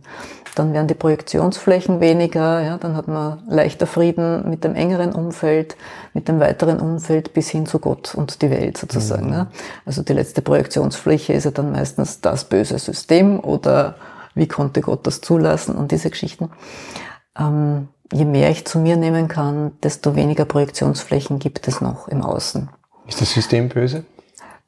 [0.54, 5.76] Dann werden die Projektionsflächen weniger, ja, dann hat man leichter Frieden mit dem engeren Umfeld,
[6.12, 9.28] mit dem weiteren Umfeld bis hin zu Gott und die Welt sozusagen.
[9.28, 9.32] Mhm.
[9.32, 9.46] Ja.
[9.86, 13.94] Also die letzte Projektionsfläche ist ja dann meistens das böse System oder
[14.34, 16.50] wie konnte Gott das zulassen und diese Geschichten.
[17.38, 22.22] Ähm, je mehr ich zu mir nehmen kann, desto weniger Projektionsflächen gibt es noch im
[22.22, 22.68] Außen.
[23.06, 24.04] Ist das System böse?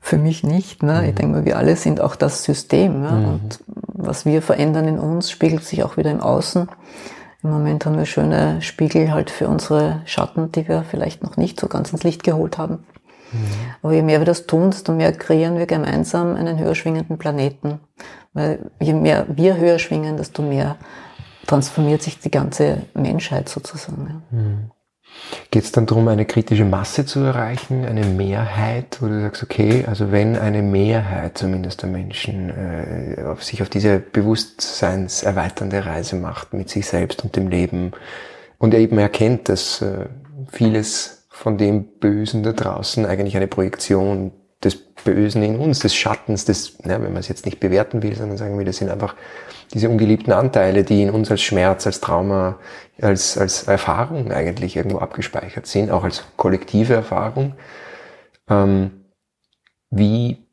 [0.05, 0.83] Für mich nicht.
[0.83, 1.01] Ne?
[1.01, 1.09] Mhm.
[1.09, 3.05] Ich denke mal, wir alle sind auch das System.
[3.05, 3.12] Ja?
[3.12, 3.25] Mhm.
[3.25, 6.69] Und was wir verändern in uns, spiegelt sich auch wieder im Außen.
[7.43, 11.59] Im Moment haben wir schöne Spiegel halt für unsere Schatten, die wir vielleicht noch nicht
[11.59, 12.85] so ganz ins Licht geholt haben.
[13.33, 13.47] Mhm.
[13.81, 17.81] Aber je mehr wir das tun, desto mehr kreieren wir gemeinsam einen höher schwingenden Planeten.
[18.35, 20.77] Weil je mehr wir höher schwingen, desto mehr
[21.47, 24.23] transformiert sich die ganze Menschheit sozusagen.
[24.33, 24.38] Ja.
[25.50, 29.85] Geht es dann darum, eine kritische Masse zu erreichen, eine Mehrheit, wo du sagst, okay,
[29.87, 36.53] also wenn eine Mehrheit zumindest der Menschen äh, auf sich auf diese bewusstseinserweiternde Reise macht
[36.53, 37.92] mit sich selbst und dem Leben
[38.59, 40.07] und er eben erkennt, dass äh,
[40.50, 44.33] vieles von dem Bösen da draußen eigentlich eine Projektion
[44.64, 48.14] des Bösen in uns, des Schattens, des, ja, wenn man es jetzt nicht bewerten will,
[48.16, 49.14] sondern sagen wir, das sind einfach
[49.72, 52.59] diese ungeliebten Anteile, die in uns als Schmerz, als Trauma,
[53.00, 57.55] als, als Erfahrung eigentlich irgendwo abgespeichert sind, auch als kollektive Erfahrung.
[58.48, 59.05] Ähm,
[59.90, 60.46] wie,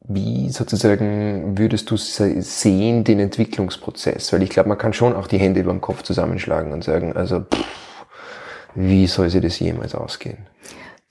[0.00, 4.32] wie sozusagen würdest du sehen den Entwicklungsprozess?
[4.32, 7.16] Weil ich glaube, man kann schon auch die Hände über dem Kopf zusammenschlagen und sagen,
[7.16, 7.64] also pff,
[8.74, 10.46] wie soll sie das jemals ausgehen?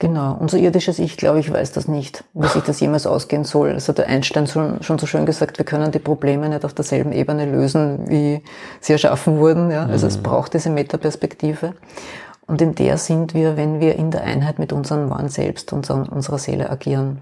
[0.02, 3.74] Genau, unser irdisches Ich, glaube ich, weiß das nicht, wie sich das jemals ausgehen soll.
[3.74, 6.74] Das hat der Einstein schon, schon so schön gesagt, wir können die Probleme nicht auf
[6.74, 8.42] derselben Ebene lösen, wie
[8.80, 9.70] sie erschaffen wurden.
[9.70, 9.86] Ja?
[9.88, 10.12] Also mhm.
[10.12, 11.74] es braucht diese Metaperspektive.
[12.48, 16.10] Und in der sind wir, wenn wir in der Einheit mit unserem wahren Selbst, unserer,
[16.10, 17.20] unserer Seele agieren.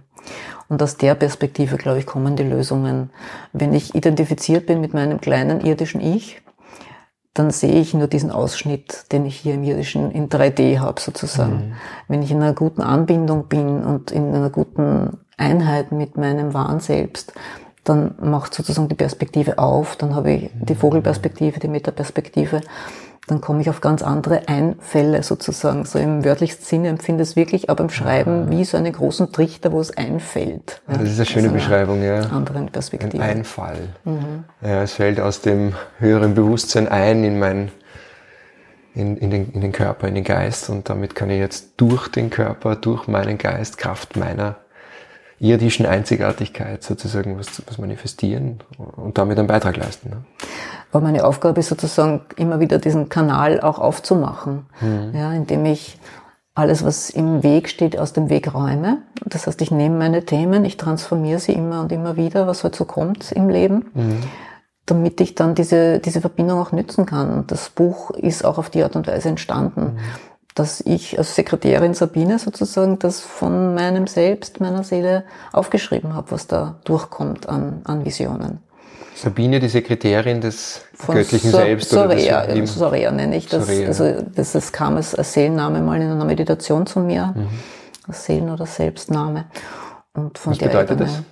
[0.69, 3.09] Und aus der Perspektive, glaube ich, kommen die Lösungen.
[3.53, 6.41] Wenn ich identifiziert bin mit meinem kleinen irdischen Ich,
[7.37, 11.53] dann sehe ich nur diesen Ausschnitt, den ich hier im Irdischen in 3D habe sozusagen.
[11.53, 11.73] Mhm.
[12.07, 16.79] Wenn ich in einer guten Anbindung bin und in einer guten Einheit mit meinem wahren
[16.79, 17.33] Selbst,
[17.83, 20.77] dann macht sozusagen die Perspektive auf, dann habe ich die mhm.
[20.77, 22.61] Vogelperspektive, die Metaperspektive
[23.27, 25.83] dann komme ich auf ganz andere Einfälle sozusagen.
[25.83, 28.57] So im wörtlichsten Sinne empfinde ich es wirklich, aber im Schreiben ja.
[28.57, 30.81] wie so einen großen Trichter, wo es einfällt.
[30.87, 32.21] Ja, das ist eine schöne also Beschreibung, ja.
[32.21, 33.21] Anderen Perspektive.
[33.21, 33.89] Ein Einfall.
[34.05, 34.45] Mhm.
[34.61, 37.71] Ja, es fällt aus dem höheren Bewusstsein ein in mein,
[38.95, 42.07] in, in, den, in den Körper, in den Geist und damit kann ich jetzt durch
[42.07, 44.55] den Körper, durch meinen Geist, Kraft meiner
[45.39, 50.09] irdischen Einzigartigkeit sozusagen was, was manifestieren und damit einen Beitrag leisten.
[50.09, 50.17] Ne?
[50.97, 55.11] Aber meine Aufgabe ist sozusagen immer wieder diesen Kanal auch aufzumachen, mhm.
[55.13, 55.99] ja, indem ich
[56.55, 59.03] alles, was im Weg steht, aus dem Weg räume.
[59.23, 62.75] Das heißt, ich nehme meine Themen, ich transformiere sie immer und immer wieder, was halt
[62.75, 64.23] so kommt im Leben, mhm.
[64.87, 67.31] damit ich dann diese, diese Verbindung auch nützen kann.
[67.31, 69.99] Und das Buch ist auch auf die Art und Weise entstanden, mhm.
[70.55, 76.47] dass ich als Sekretärin Sabine sozusagen das von meinem Selbst, meiner Seele aufgeschrieben habe, was
[76.47, 78.66] da durchkommt an, an Visionen.
[79.17, 81.89] Sabine, die Sekretärin des Von göttlichen so Selbst?
[81.89, 83.65] Sorea, oder das Sorea nenne ich das.
[83.65, 83.87] Sorea.
[83.87, 87.33] Also das, das kam als, als Seelenname mal in einer Meditation zu mir.
[87.35, 87.47] Mhm.
[88.07, 89.45] Als Seelen- oder Selbstname.
[90.13, 91.23] Und von was der bedeutet das?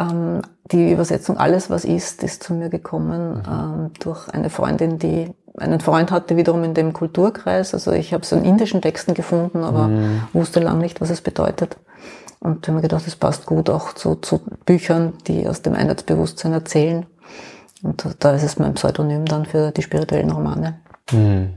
[0.00, 0.42] Ähm,
[0.72, 3.42] die Übersetzung Alles, was ist, ist zu mir gekommen mhm.
[3.48, 7.74] ähm, durch eine Freundin, die einen Freund hatte wiederum in dem Kulturkreis.
[7.74, 10.22] Also ich habe es in indischen Texten gefunden, aber mhm.
[10.32, 11.76] wusste lang nicht, was es bedeutet.
[12.42, 16.52] Und wir haben gedacht, es passt gut auch zu, zu Büchern, die aus dem Einheitsbewusstsein
[16.52, 17.06] erzählen.
[17.82, 20.80] Und da ist es mein Pseudonym dann für die spirituellen Romane.
[21.10, 21.54] Hm.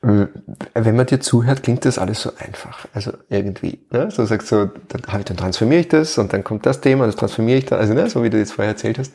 [0.00, 2.86] Wenn man dir zuhört, klingt das alles so einfach.
[2.94, 4.10] Also irgendwie, ne?
[4.10, 7.58] So sagst du, dann, dann transformiere ich das und dann kommt das Thema, das transformiere
[7.58, 8.08] ich dann, also ne?
[8.08, 9.12] so wie du jetzt vorher erzählt hast.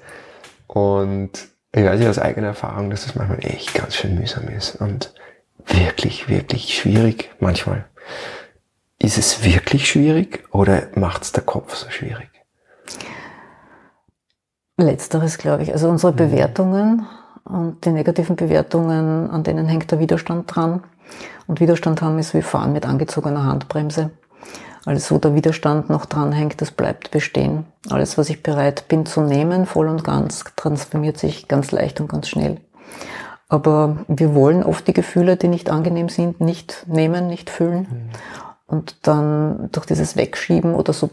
[0.67, 1.31] Und
[1.71, 5.15] ich weiß ja aus eigener Erfahrung, dass das manchmal echt ganz schön mühsam ist und
[5.65, 7.85] wirklich, wirklich schwierig manchmal.
[8.99, 12.29] Ist es wirklich schwierig oder macht es der Kopf so schwierig?
[14.77, 15.71] Letzteres, glaube ich.
[15.73, 16.17] Also unsere mhm.
[16.17, 17.08] Bewertungen
[17.43, 20.84] und die negativen Bewertungen, an denen hängt der Widerstand dran.
[21.47, 24.12] Und Widerstand haben ist wie Fahren mit angezogener Handbremse.
[24.86, 27.65] Alles, wo der Widerstand noch dran hängt, das bleibt bestehen.
[27.89, 32.08] Alles, was ich bereit bin zu nehmen, voll und ganz, transformiert sich ganz leicht und
[32.08, 32.60] ganz schnell.
[33.47, 38.12] Aber wir wollen oft die Gefühle, die nicht angenehm sind, nicht nehmen, nicht fühlen.
[38.67, 41.12] Und dann durch dieses Wegschieben oder so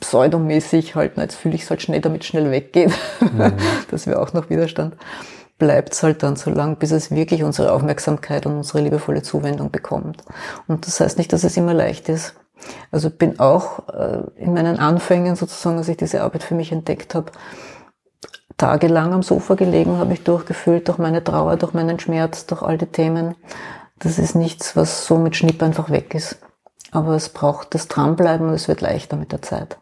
[0.00, 2.92] pseudomäßig halt, na, jetzt fühle ich es halt schnell, damit schnell weggeht.
[3.20, 3.54] Mhm.
[3.90, 4.96] das wäre auch noch Widerstand.
[5.58, 9.70] Bleibt es halt dann so lang, bis es wirklich unsere Aufmerksamkeit und unsere liebevolle Zuwendung
[9.70, 10.22] bekommt.
[10.66, 12.34] Und das heißt nicht, dass es immer leicht ist.
[12.90, 16.72] Also ich bin auch äh, in meinen Anfängen sozusagen, als ich diese Arbeit für mich
[16.72, 17.32] entdeckt habe,
[18.58, 22.76] tagelang am Sofa gelegen, habe ich durchgefühlt durch meine Trauer, durch meinen Schmerz, durch all
[22.76, 23.34] die Themen.
[23.98, 26.38] Das ist nichts, was so mit Schnipp einfach weg ist.
[26.92, 29.78] Aber es braucht das Dranbleiben und es wird leichter mit der Zeit.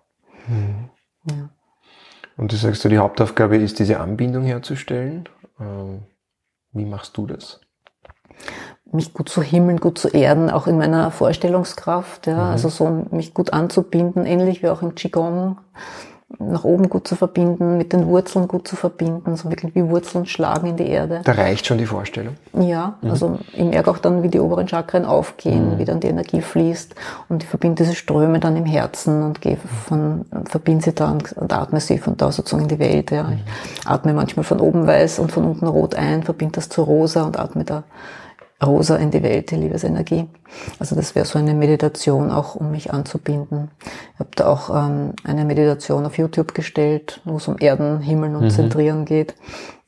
[0.48, 0.88] Mhm.
[1.28, 1.50] Ja.
[2.38, 5.28] Und du sagst, die Hauptaufgabe ist, diese Anbindung herzustellen.
[5.60, 6.04] Ähm,
[6.72, 7.60] wie machst du das?
[8.90, 12.40] Mich gut zu himmeln, gut zu erden, auch in meiner Vorstellungskraft, ja, mhm.
[12.40, 15.58] also so mich gut anzubinden, ähnlich wie auch im Qigong
[16.38, 20.26] nach oben gut zu verbinden, mit den Wurzeln gut zu verbinden, so wirklich wie Wurzeln
[20.26, 21.22] schlagen in die Erde.
[21.24, 22.34] Da reicht schon die Vorstellung.
[22.54, 23.10] Ja, mhm.
[23.10, 25.78] also ich merke auch dann, wie die oberen Chakren aufgehen, mhm.
[25.78, 26.94] wie dann die Energie fließt
[27.28, 31.52] und ich verbinde diese Ströme dann im Herzen und gehe von, verbinde sie dann und
[31.52, 33.10] atme sie von da sozusagen in die Welt.
[33.10, 33.32] Ja.
[33.32, 37.24] Ich atme manchmal von oben weiß und von unten rot ein, verbinde das zu rosa
[37.24, 37.82] und atme da
[38.62, 40.28] rosa in die Welt, die Liebesenergie.
[40.78, 43.70] Also das wäre so eine Meditation auch, um mich anzubinden.
[44.14, 48.36] Ich habe da auch ähm, eine Meditation auf YouTube gestellt, wo es um Erden, Himmeln
[48.36, 48.50] und mhm.
[48.50, 49.34] Zentrieren geht.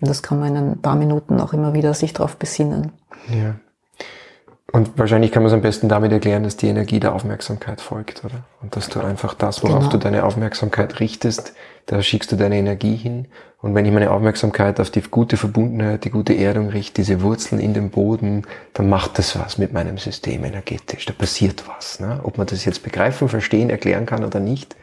[0.01, 2.93] Und das kann man in ein paar Minuten auch immer wieder sich darauf besinnen.
[3.29, 3.55] Ja.
[4.73, 8.25] Und wahrscheinlich kann man es am besten damit erklären, dass die Energie der Aufmerksamkeit folgt,
[8.25, 8.45] oder?
[8.63, 9.91] Und dass du einfach das, worauf genau.
[9.91, 11.53] du deine Aufmerksamkeit richtest,
[11.85, 13.27] da schickst du deine Energie hin.
[13.61, 17.61] Und wenn ich meine Aufmerksamkeit auf die gute Verbundenheit, die gute Erdung richte, diese Wurzeln
[17.61, 21.05] in den Boden, dann macht das was mit meinem System energetisch.
[21.05, 22.01] Da passiert was.
[22.01, 22.21] Ne?
[22.23, 24.75] Ob man das jetzt begreifen, verstehen, erklären kann oder nicht,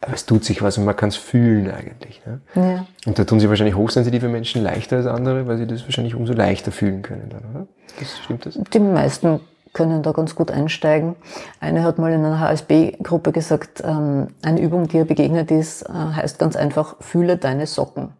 [0.00, 2.22] aber es tut sich was und man kann es fühlen eigentlich.
[2.24, 2.40] Ne?
[2.54, 2.86] Ja.
[3.06, 6.34] Und da tun sich wahrscheinlich hochsensitive Menschen leichter als andere, weil sie das wahrscheinlich umso
[6.34, 7.66] leichter fühlen können dann, oder?
[7.98, 8.58] Das, stimmt das?
[8.72, 9.40] Die meisten
[9.72, 11.16] können da ganz gut einsteigen.
[11.60, 15.92] Eine hat mal in einer HSB-Gruppe gesagt, ähm, eine Übung, die ihr begegnet ist, äh,
[15.92, 18.10] heißt ganz einfach, fühle deine Socken.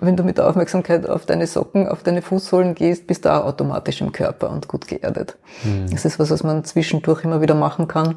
[0.00, 3.44] Wenn du mit der Aufmerksamkeit auf deine Socken, auf deine Fußsohlen gehst, bist du auch
[3.44, 5.36] automatisch im Körper und gut geerdet.
[5.64, 5.90] Mhm.
[5.90, 8.16] Das ist was, was man zwischendurch immer wieder machen kann.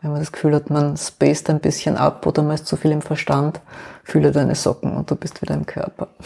[0.00, 2.92] Wenn man das Gefühl hat, man spaced ein bisschen ab oder man ist zu viel
[2.92, 3.60] im Verstand,
[4.04, 6.08] fühle deine Socken und du bist wieder im Körper.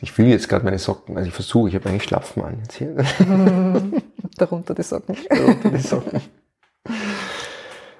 [0.00, 2.74] Ich fühle jetzt gerade meine Socken, also ich versuche, ich habe eigentlich Schlapfen an jetzt
[2.74, 2.94] hier.
[4.36, 5.16] Darunter die Socken.
[5.28, 6.20] Darunter die Socken.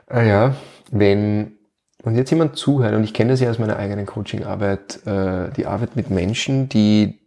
[0.07, 0.55] ah ja,
[0.93, 1.59] wenn,
[2.05, 5.67] wenn jetzt jemand zuhört, und ich kenne das ja aus meiner eigenen Coachingarbeit, äh, die
[5.67, 7.19] Arbeit mit Menschen, die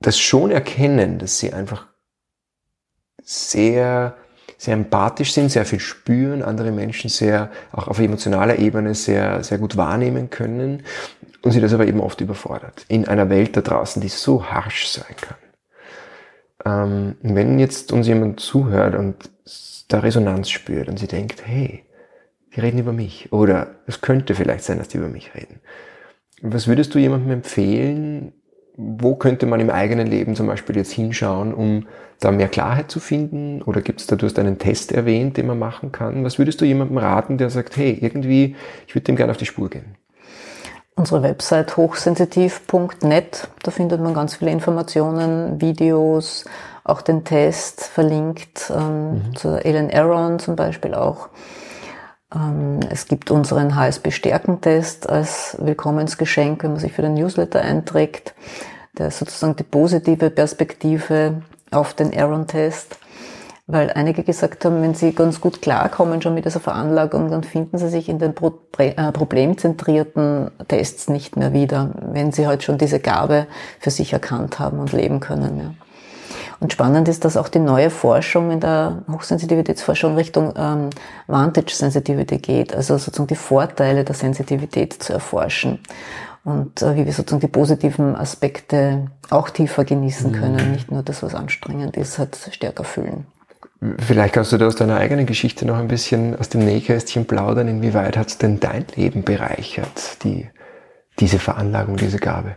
[0.00, 1.86] das schon erkennen, dass sie einfach
[3.22, 4.18] sehr
[4.64, 9.58] sehr empathisch sind, sehr viel spüren, andere Menschen sehr, auch auf emotionaler Ebene sehr, sehr
[9.58, 10.82] gut wahrnehmen können
[11.42, 12.84] und sie das aber eben oft überfordert.
[12.88, 15.36] In einer Welt da draußen, die so harsh sein kann.
[16.64, 19.16] Ähm, wenn jetzt uns jemand zuhört und
[19.88, 21.84] da Resonanz spürt und sie denkt, hey,
[22.56, 25.60] die reden über mich oder es könnte vielleicht sein, dass die über mich reden.
[26.40, 28.32] Was würdest du jemandem empfehlen,
[28.76, 31.86] wo könnte man im eigenen Leben zum Beispiel jetzt hinschauen, um
[32.20, 33.62] da mehr Klarheit zu finden?
[33.62, 36.24] Oder gibt es da, du hast einen Test erwähnt, den man machen kann.
[36.24, 38.56] Was würdest du jemandem raten, der sagt, hey, irgendwie,
[38.86, 39.96] ich würde dem gerne auf die Spur gehen?
[40.96, 46.44] Unsere Website hochsensitiv.net, da findet man ganz viele Informationen, Videos,
[46.84, 49.36] auch den Test verlinkt, ähm, mhm.
[49.36, 51.30] zu Ellen Aaron zum Beispiel auch.
[52.34, 58.34] Ähm, es gibt unseren HSB-Stärkentest als Willkommensgeschenk, wenn man sich für den Newsletter einträgt.
[58.98, 62.98] Der ist sozusagen die positive Perspektive auf den Aaron-Test.
[63.66, 67.78] Weil einige gesagt haben, wenn sie ganz gut klarkommen schon mit dieser Veranlagung, dann finden
[67.78, 68.34] sie sich in den
[68.76, 73.46] äh, problemzentrierten Tests nicht mehr wieder, wenn sie halt schon diese Gabe
[73.80, 75.58] für sich erkannt haben und leben können.
[75.58, 75.93] Ja.
[76.64, 80.88] Und spannend ist, dass auch die neue Forschung in der Hochsensitivitätsforschung Richtung ähm,
[81.26, 85.80] Vantage Sensitivity geht, also sozusagen die Vorteile der Sensitivität zu erforschen
[86.42, 90.34] und äh, wie wir sozusagen die positiven Aspekte auch tiefer genießen mhm.
[90.36, 93.26] können, nicht nur das, was anstrengend ist, halt stärker fühlen.
[93.98, 97.68] Vielleicht kannst du da aus deiner eigenen Geschichte noch ein bisschen aus dem Nähkästchen plaudern.
[97.68, 100.48] Inwieweit hat es denn dein Leben bereichert, die,
[101.20, 102.56] diese Veranlagung, diese Gabe?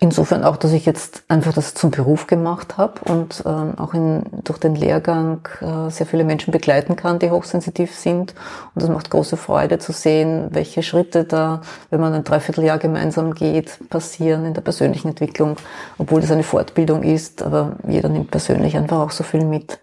[0.00, 4.24] Insofern auch, dass ich jetzt einfach das zum Beruf gemacht habe und ähm, auch in,
[4.42, 8.34] durch den Lehrgang äh, sehr viele Menschen begleiten kann, die hochsensitiv sind.
[8.74, 13.34] Und es macht große Freude zu sehen, welche Schritte da, wenn man ein Dreivierteljahr gemeinsam
[13.34, 15.56] geht, passieren in der persönlichen Entwicklung,
[15.96, 19.78] obwohl das eine Fortbildung ist, aber jeder nimmt persönlich einfach auch so viel mit.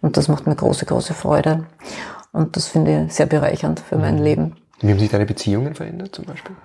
[0.00, 1.66] Und das macht mir große, große Freude.
[2.32, 4.22] Und das finde ich sehr bereichernd für mein mhm.
[4.22, 4.56] Leben.
[4.80, 6.56] Wie haben sich deine Beziehungen verändert zum Beispiel?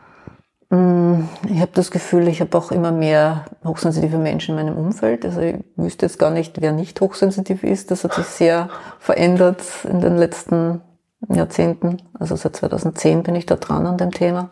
[0.69, 5.25] Mm, ich habe das Gefühl, ich habe auch immer mehr hochsensitive Menschen in meinem Umfeld.
[5.25, 7.91] Also ich wüsste jetzt gar nicht, wer nicht hochsensitiv ist.
[7.91, 10.81] Das hat sich sehr verändert in den letzten
[11.29, 12.01] Jahrzehnten.
[12.13, 14.49] Also seit 2010 bin ich da dran an dem Thema.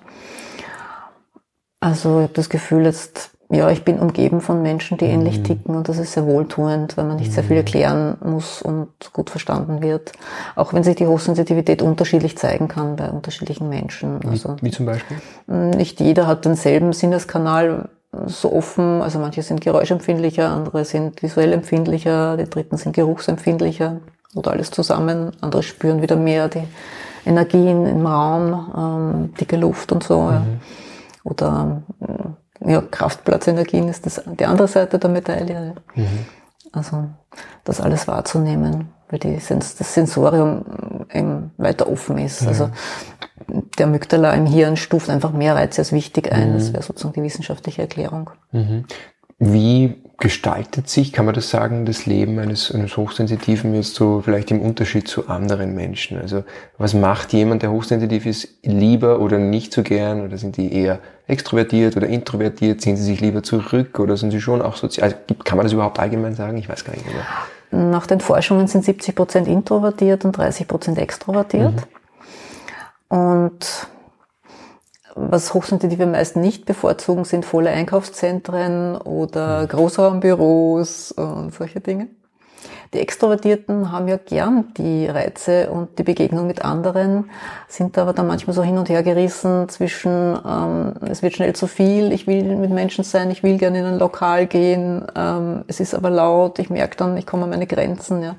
[1.79, 5.43] Also ich habe das Gefühl, jetzt ja, ich bin umgeben von Menschen, die ähnlich mhm.
[5.43, 7.57] ticken und das ist sehr wohltuend, weil man nicht sehr viel mhm.
[7.57, 10.11] erklären muss und gut verstanden wird.
[10.55, 14.19] Auch wenn sich die Hochsensitivität unterschiedlich zeigen kann bei unterschiedlichen Menschen.
[14.27, 15.17] Also, wie, wie zum Beispiel?
[15.47, 17.89] Nicht jeder hat denselben Sinneskanal
[18.25, 19.01] so offen.
[19.01, 23.97] Also manche sind geräuschempfindlicher, andere sind visuell empfindlicher, die dritten sind geruchsempfindlicher
[24.35, 25.31] oder alles zusammen.
[25.41, 26.63] Andere spüren wieder mehr die
[27.25, 30.21] Energien im Raum, ähm, dicke Luft und so.
[30.21, 30.31] Mhm.
[30.31, 30.43] Ja.
[31.23, 31.81] Oder
[32.65, 35.75] ja, Kraftplatzenergien ist das die andere Seite der Medaille.
[35.95, 36.25] Mhm.
[36.71, 37.05] Also
[37.63, 42.41] das alles wahrzunehmen, weil die, das Sensorium eben weiter offen ist.
[42.41, 42.47] Mhm.
[42.47, 42.69] Also
[43.77, 46.51] der Amygdala im Hirn stuft einfach mehr Reize als wichtig ein.
[46.51, 46.53] Mhm.
[46.55, 48.31] Das wäre sozusagen die wissenschaftliche Erklärung.
[48.51, 48.85] Mhm.
[49.39, 54.51] Wie gestaltet sich, kann man das sagen, das Leben eines, eines Hochsensitiven jetzt so vielleicht
[54.51, 56.17] im Unterschied zu anderen Menschen?
[56.17, 56.45] Also
[56.77, 60.21] was macht jemand, der hochsensitiv ist, lieber oder nicht so gern?
[60.21, 62.79] Oder sind die eher extrovertiert oder introvertiert?
[62.79, 65.11] Ziehen sie sich lieber zurück oder sind sie schon auch sozial?
[65.11, 66.57] Also, kann man das überhaupt allgemein sagen?
[66.57, 67.05] Ich weiß gar nicht.
[67.05, 67.89] Oder?
[67.91, 71.73] Nach den Forschungen sind 70 Prozent introvertiert und 30 Prozent extrovertiert.
[73.09, 73.17] Mhm.
[73.17, 73.87] Und
[75.15, 79.67] was Hochsensitive meist nicht bevorzugen, sind volle Einkaufszentren oder mhm.
[79.67, 82.07] Großraumbüros und solche Dinge.
[82.93, 87.31] Die Extrovertierten haben ja gern die Reize und die Begegnung mit anderen,
[87.67, 91.65] sind aber dann manchmal so hin und her gerissen zwischen, ähm, es wird schnell zu
[91.65, 95.79] viel, ich will mit Menschen sein, ich will gerne in ein Lokal gehen, ähm, es
[95.79, 98.21] ist aber laut, ich merke dann, ich komme an meine Grenzen.
[98.21, 98.35] Ja.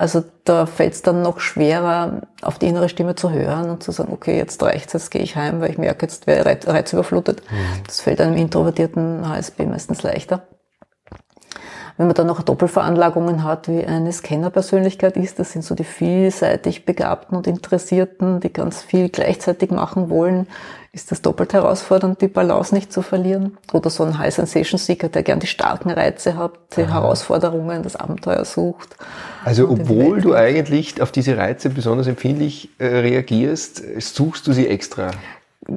[0.00, 3.92] Also da fällt es dann noch schwerer, auf die innere Stimme zu hören und zu
[3.92, 7.42] sagen, okay, jetzt reicht's, jetzt gehe ich heim, weil ich merke, jetzt wäre reizüberflutet.
[7.50, 7.82] Mhm.
[7.86, 10.40] Das fällt einem introvertierten HSB meistens leichter.
[11.98, 16.86] Wenn man dann noch Doppelveranlagungen hat, wie eine Scanner-Persönlichkeit ist, das sind so die vielseitig
[16.86, 20.46] Begabten und Interessierten, die ganz viel gleichzeitig machen wollen,
[20.92, 23.56] ist das doppelt herausfordernd, die Balance nicht zu verlieren.
[23.72, 26.94] Oder so ein High Sensation Seeker, der gern die starken Reize hat, die Aha.
[26.94, 28.96] Herausforderungen, das Abenteuer sucht.
[29.44, 35.12] Also obwohl du eigentlich auf diese Reize besonders empfindlich äh, reagierst, suchst du sie extra.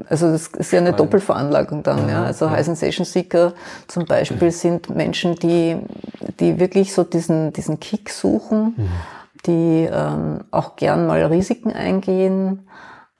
[0.09, 2.09] Also das ist ja eine Doppelveranlagung dann.
[2.09, 2.23] Ja.
[2.23, 3.53] Also High Sensation Seeker
[3.87, 5.77] zum Beispiel sind Menschen, die,
[6.39, 8.89] die wirklich so diesen, diesen Kick suchen, mhm.
[9.45, 12.67] die ähm, auch gern mal Risiken eingehen,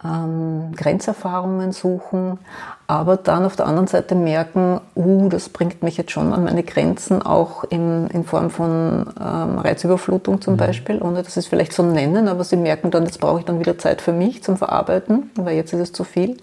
[0.06, 2.40] ähm, Grenzerfahrungen suchen,
[2.88, 6.64] aber dann auf der anderen Seite merken, uh, das bringt mich jetzt schon an meine
[6.64, 10.58] Grenzen, auch in, in Form von ähm, Reizüberflutung zum mhm.
[10.58, 13.46] Beispiel, ohne dass sie es vielleicht so nennen, aber sie merken dann, jetzt brauche ich
[13.46, 16.38] dann wieder Zeit für mich zum Verarbeiten, weil jetzt ist es zu viel.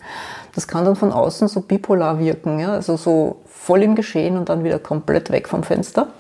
[0.55, 2.73] Das kann dann von außen so bipolar wirken, ja?
[2.73, 6.11] also so voll im Geschehen und dann wieder komplett weg vom Fenster, mhm.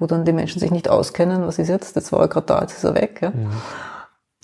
[0.00, 2.60] wo dann die Menschen sich nicht auskennen, was ist jetzt, jetzt war er gerade da,
[2.62, 3.20] jetzt ist er weg.
[3.22, 3.30] Ja?
[3.30, 3.50] Mhm.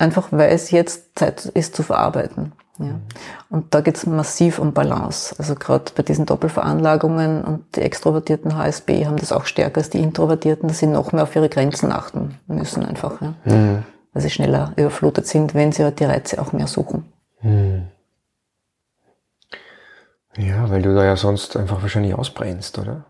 [0.03, 2.51] Einfach weil es jetzt Zeit ist zu verarbeiten.
[2.79, 2.87] Ja.
[2.87, 3.03] Mhm.
[3.51, 5.33] Und da geht es massiv um Balance.
[5.39, 10.01] Also gerade bei diesen Doppelveranlagungen und die extrovertierten HSB haben das auch stärker als die
[10.01, 13.21] Introvertierten, dass sie noch mehr auf ihre Grenzen achten müssen einfach.
[13.21, 13.35] Ja.
[13.45, 13.85] Mhm.
[14.13, 17.05] Weil sie schneller überflutet sind, wenn sie halt die Reize auch mehr suchen.
[17.41, 17.85] Mhm.
[20.37, 23.05] Ja, weil du da ja sonst einfach wahrscheinlich ausbrennst, oder?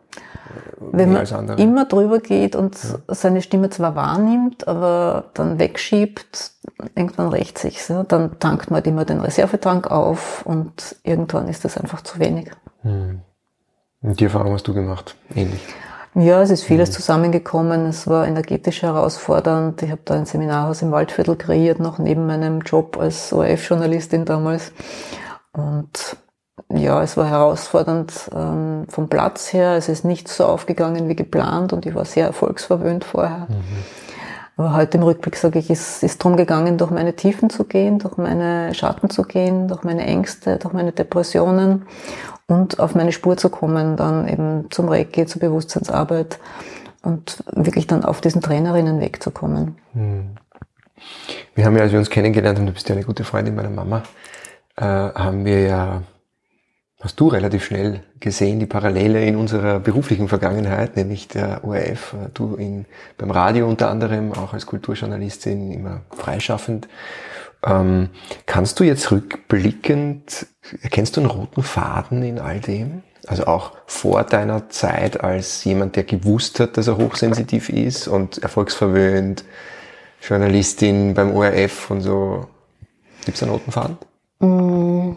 [0.80, 3.14] Wenn man immer drüber geht und ja.
[3.14, 6.50] seine Stimme zwar wahrnimmt, aber dann wegschiebt,
[6.94, 7.88] irgendwann rächt sich's.
[7.88, 8.02] Ja?
[8.02, 12.50] Dann tankt man halt immer den Reservetank auf und irgendwann ist das einfach zu wenig.
[12.82, 13.20] Hm.
[14.02, 15.62] Und die Erfahrung hast du gemacht, ähnlich?
[16.14, 16.94] Ja, es ist vieles mhm.
[16.94, 17.86] zusammengekommen.
[17.86, 19.82] Es war energetisch herausfordernd.
[19.82, 24.72] Ich habe da ein Seminarhaus im Waldviertel kreiert, noch neben meinem Job als ORF-Journalistin damals.
[25.52, 26.16] Und
[26.68, 29.76] ja, es war herausfordernd ähm, vom Platz her.
[29.76, 33.46] Es ist nicht so aufgegangen wie geplant und ich war sehr erfolgsverwöhnt vorher.
[33.48, 33.84] Mhm.
[34.56, 37.98] Aber heute im Rückblick sage ich, es ist darum gegangen, durch meine Tiefen zu gehen,
[37.98, 41.86] durch meine Schatten zu gehen, durch meine Ängste, durch meine Depressionen
[42.46, 46.38] und auf meine Spur zu kommen, dann eben zum Reiki, zur Bewusstseinsarbeit
[47.02, 49.76] und wirklich dann auf diesen Trainerinnen wegzukommen.
[49.94, 50.36] Mhm.
[51.54, 53.70] Wir haben ja, als wir uns kennengelernt haben, du bist ja eine gute Freundin meiner
[53.70, 54.02] Mama,
[54.76, 56.02] äh, haben wir ja
[57.02, 62.54] hast du relativ schnell gesehen, die Parallele in unserer beruflichen Vergangenheit, nämlich der ORF, du
[62.54, 62.86] in,
[63.18, 66.86] beim Radio unter anderem, auch als Kulturjournalistin immer freischaffend.
[67.64, 68.10] Ähm,
[68.46, 70.46] kannst du jetzt rückblickend,
[70.80, 73.02] erkennst du einen roten Faden in all dem?
[73.26, 78.38] Also auch vor deiner Zeit als jemand, der gewusst hat, dass er hochsensitiv ist und
[78.38, 79.44] erfolgsverwöhnt,
[80.20, 82.46] Journalistin beim ORF und so.
[83.24, 83.98] Gibt es einen roten Faden?
[84.38, 85.16] Mm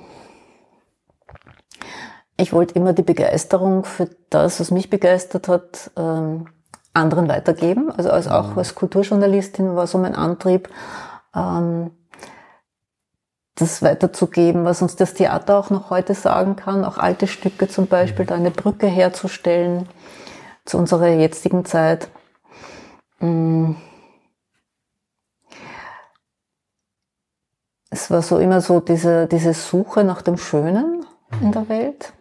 [2.38, 6.48] ich wollte immer die Begeisterung für das, was mich begeistert hat, ähm,
[6.94, 7.92] anderen weitergeben.
[7.92, 8.58] Also als auch mhm.
[8.58, 10.70] als Kulturjournalistin war so mein Antrieb,
[11.36, 11.92] ähm,
[13.56, 17.88] das weiterzugeben, was uns das Theater auch noch heute sagen kann, auch alte Stücke zum
[17.88, 19.88] Beispiel, da eine Brücke herzustellen
[20.66, 22.10] zu unserer jetzigen Zeit.
[23.20, 23.76] Mm.
[27.90, 31.06] Es war so immer so diese, diese Suche nach dem Schönen
[31.42, 32.12] in der Welt.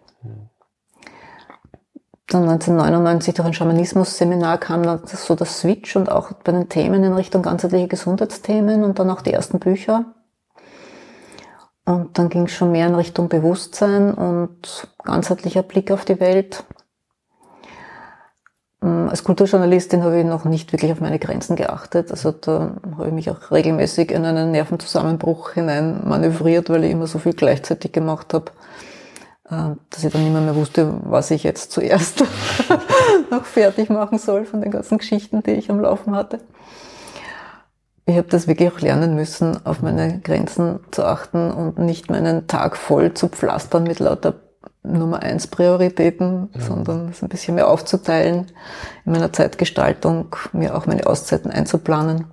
[2.28, 7.04] Dann 1999 durch ein Schamanismus-Seminar kam dann so das Switch und auch bei den Themen
[7.04, 10.06] in Richtung ganzheitliche Gesundheitsthemen und dann auch die ersten Bücher.
[11.84, 16.64] Und dann ging es schon mehr in Richtung Bewusstsein und ganzheitlicher Blick auf die Welt.
[18.82, 22.10] Ähm, als Kulturjournalistin habe ich noch nicht wirklich auf meine Grenzen geachtet.
[22.10, 27.06] Also da habe ich mich auch regelmäßig in einen Nervenzusammenbruch hinein manövriert, weil ich immer
[27.06, 28.52] so viel gleichzeitig gemacht habe,
[29.48, 32.24] dass ich dann nicht mehr, mehr wusste, was ich jetzt zuerst
[33.30, 36.40] noch fertig machen soll von den ganzen Geschichten, die ich am Laufen hatte
[38.06, 42.46] ich habe das wirklich auch lernen müssen, auf meine Grenzen zu achten und nicht meinen
[42.46, 44.34] Tag voll zu pflastern mit lauter
[44.82, 46.60] Nummer eins Prioritäten, ja.
[46.60, 48.52] sondern es ein bisschen mehr aufzuteilen,
[49.06, 52.26] in meiner Zeitgestaltung mir auch meine Auszeiten einzuplanen.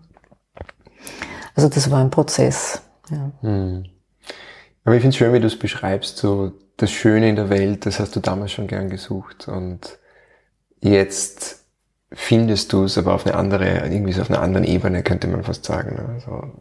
[1.55, 2.81] Also das war ein Prozess.
[3.09, 3.31] Ja.
[3.41, 3.85] Hm.
[4.83, 7.85] Aber ich finde es schön, wie du es beschreibst, so das Schöne in der Welt,
[7.85, 9.99] das hast du damals schon gern gesucht und
[10.81, 11.63] jetzt
[12.11, 15.43] findest du es aber auf eine andere, irgendwie so auf einer anderen Ebene, könnte man
[15.43, 15.99] fast sagen.
[16.13, 16.51] Also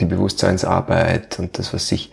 [0.00, 2.10] die Bewusstseinsarbeit und das, was sich,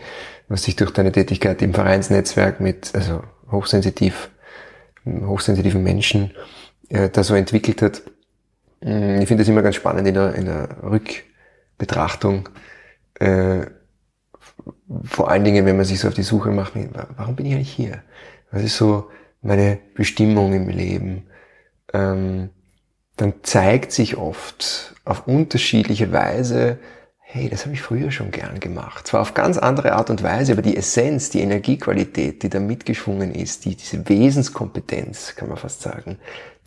[0.48, 4.30] was sich durch deine Tätigkeit im Vereinsnetzwerk mit, also hochsensitiv,
[5.06, 6.32] hochsensitiven Menschen
[6.90, 8.04] äh, da so entwickelt hat.
[8.82, 12.50] Mm, ich finde das immer ganz spannend in der, in der Rückbetrachtung.
[13.16, 13.66] Äh,
[15.04, 16.74] vor allen Dingen, wenn man sich so auf die Suche macht,
[17.18, 18.02] warum bin ich eigentlich hier?
[18.52, 19.10] Was ist so
[19.42, 21.28] meine Bestimmung im Leben?
[21.94, 22.50] Ähm,
[23.16, 26.80] dann zeigt sich oft auf unterschiedliche Weise,
[27.20, 29.06] hey, das habe ich früher schon gern gemacht.
[29.06, 33.32] Zwar auf ganz andere Art und Weise, aber die Essenz, die Energiequalität, die da mitgeschwungen
[33.32, 36.18] ist, die, diese Wesenskompetenz, kann man fast sagen,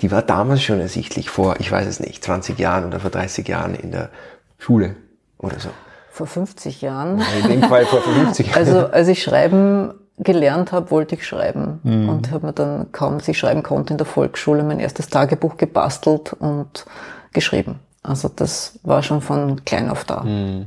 [0.01, 3.49] die war damals schon ersichtlich vor, ich weiß es nicht, 20 Jahren oder vor 30
[3.49, 4.11] Jahren in der
[4.59, 4.95] Schule
[5.39, 5.71] oder so.
[6.13, 7.23] Vor 50 Jahren.
[7.43, 8.59] in dem Fall vor 50 Jahren.
[8.59, 11.81] Also als ich schreiben gelernt habe, wollte ich schreiben.
[11.83, 12.09] Mhm.
[12.09, 15.57] Und habe mir dann, kaum dass ich schreiben konnte, in der Volksschule mein erstes Tagebuch
[15.57, 16.85] gebastelt und
[17.33, 17.81] geschrieben.
[18.03, 20.23] Also das war schon von klein auf da.
[20.23, 20.67] Mhm.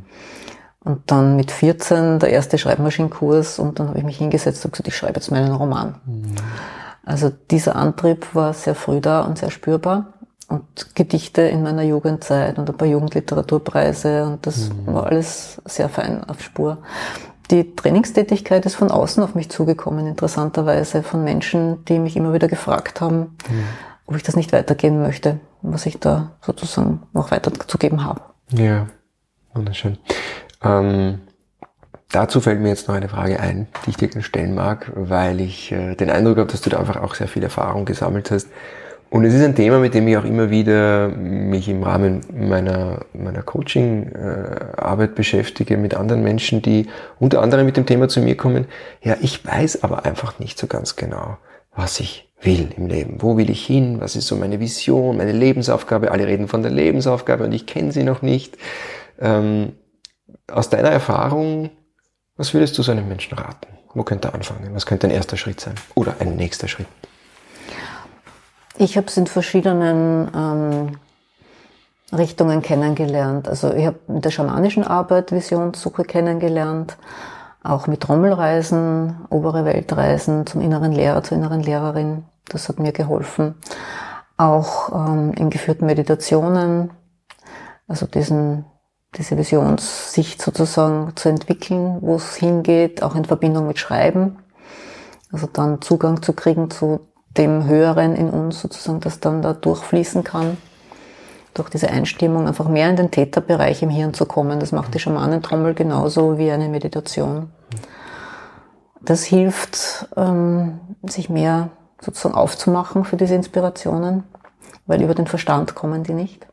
[0.79, 4.87] Und dann mit 14 der erste Schreibmaschinenkurs und dann habe ich mich hingesetzt und gesagt,
[4.87, 5.95] ich schreibe jetzt meinen Roman.
[6.05, 6.35] Mhm.
[7.05, 10.13] Also dieser Antrieb war sehr früh da und sehr spürbar.
[10.47, 14.93] Und Gedichte in meiner Jugendzeit und ein paar Jugendliteraturpreise und das mhm.
[14.93, 16.77] war alles sehr fein auf Spur
[17.51, 22.47] die Trainingstätigkeit ist von außen auf mich zugekommen, interessanterweise von Menschen, die mich immer wieder
[22.47, 23.63] gefragt haben, mhm.
[24.05, 28.21] ob ich das nicht weitergehen möchte, was ich da sozusagen noch weiterzugeben habe.
[28.49, 28.87] Ja,
[29.53, 29.97] wunderschön.
[30.63, 31.19] Ähm,
[32.11, 35.71] dazu fällt mir jetzt noch eine Frage ein, die ich dir stellen mag, weil ich
[35.71, 38.47] äh, den Eindruck habe, dass du da einfach auch sehr viel Erfahrung gesammelt hast
[39.15, 43.05] und es ist ein Thema, mit dem ich auch immer wieder mich im Rahmen meiner,
[43.13, 46.87] meiner Coaching-Arbeit beschäftige mit anderen Menschen, die
[47.17, 48.65] unter anderem mit dem Thema zu mir kommen.
[49.01, 51.37] Ja, ich weiß aber einfach nicht so ganz genau,
[51.73, 53.21] was ich will im Leben.
[53.21, 54.01] Wo will ich hin?
[54.01, 56.11] Was ist so meine Vision, meine Lebensaufgabe?
[56.11, 58.57] Alle reden von der Lebensaufgabe und ich kenne sie noch nicht.
[59.21, 59.77] Ähm,
[60.51, 61.69] aus deiner Erfahrung,
[62.35, 63.67] was würdest du so einem Menschen raten?
[63.93, 64.71] Wo könnte er anfangen?
[64.73, 65.75] Was könnte ein erster Schritt sein?
[65.93, 66.87] Oder ein nächster Schritt?
[68.77, 70.99] Ich habe es in verschiedenen ähm,
[72.11, 73.47] Richtungen kennengelernt.
[73.47, 76.97] Also ich habe mit der schamanischen Arbeit Visionssuche kennengelernt,
[77.63, 82.25] auch mit Trommelreisen, obere Weltreisen zum inneren Lehrer, zur inneren Lehrerin.
[82.49, 83.55] Das hat mir geholfen.
[84.35, 86.91] Auch ähm, in geführten Meditationen,
[87.87, 88.65] also diesen,
[89.15, 94.37] diese Visionssicht sozusagen zu entwickeln, wo es hingeht, auch in Verbindung mit Schreiben.
[95.31, 97.07] Also dann Zugang zu kriegen zu
[97.37, 100.57] dem Höheren in uns sozusagen, das dann da durchfließen kann.
[101.53, 104.59] Durch diese Einstimmung einfach mehr in den Täterbereich im Hirn zu kommen.
[104.59, 107.49] Das macht die Schamanentrommel genauso wie eine Meditation.
[109.01, 111.69] Das hilft, ähm, sich mehr
[112.01, 114.23] sozusagen aufzumachen für diese Inspirationen,
[114.85, 116.45] weil über den Verstand kommen die nicht.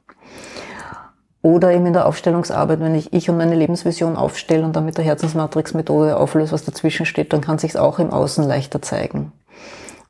[1.40, 4.96] Oder eben in der Aufstellungsarbeit, wenn ich ich und meine Lebensvision aufstelle und dann mit
[4.96, 9.32] der Herzensmatrix-Methode auflöse, was dazwischen steht, dann kann sich auch im Außen leichter zeigen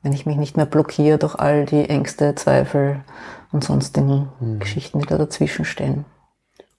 [0.03, 2.99] wenn ich mich nicht mehr blockiere durch all die Ängste, Zweifel
[3.51, 4.59] und sonstigen mhm.
[4.59, 6.05] Geschichten, die da dazwischen stehen.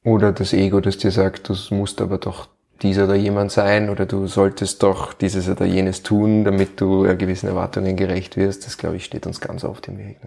[0.04, 2.48] Oder das Ego, das dir sagt, du musst aber doch
[2.82, 7.48] dieser oder jemand sein oder du solltest doch dieses oder jenes tun, damit du gewissen
[7.48, 8.66] Erwartungen gerecht wirst.
[8.66, 10.18] Das, glaube ich, steht uns ganz oft im Weg.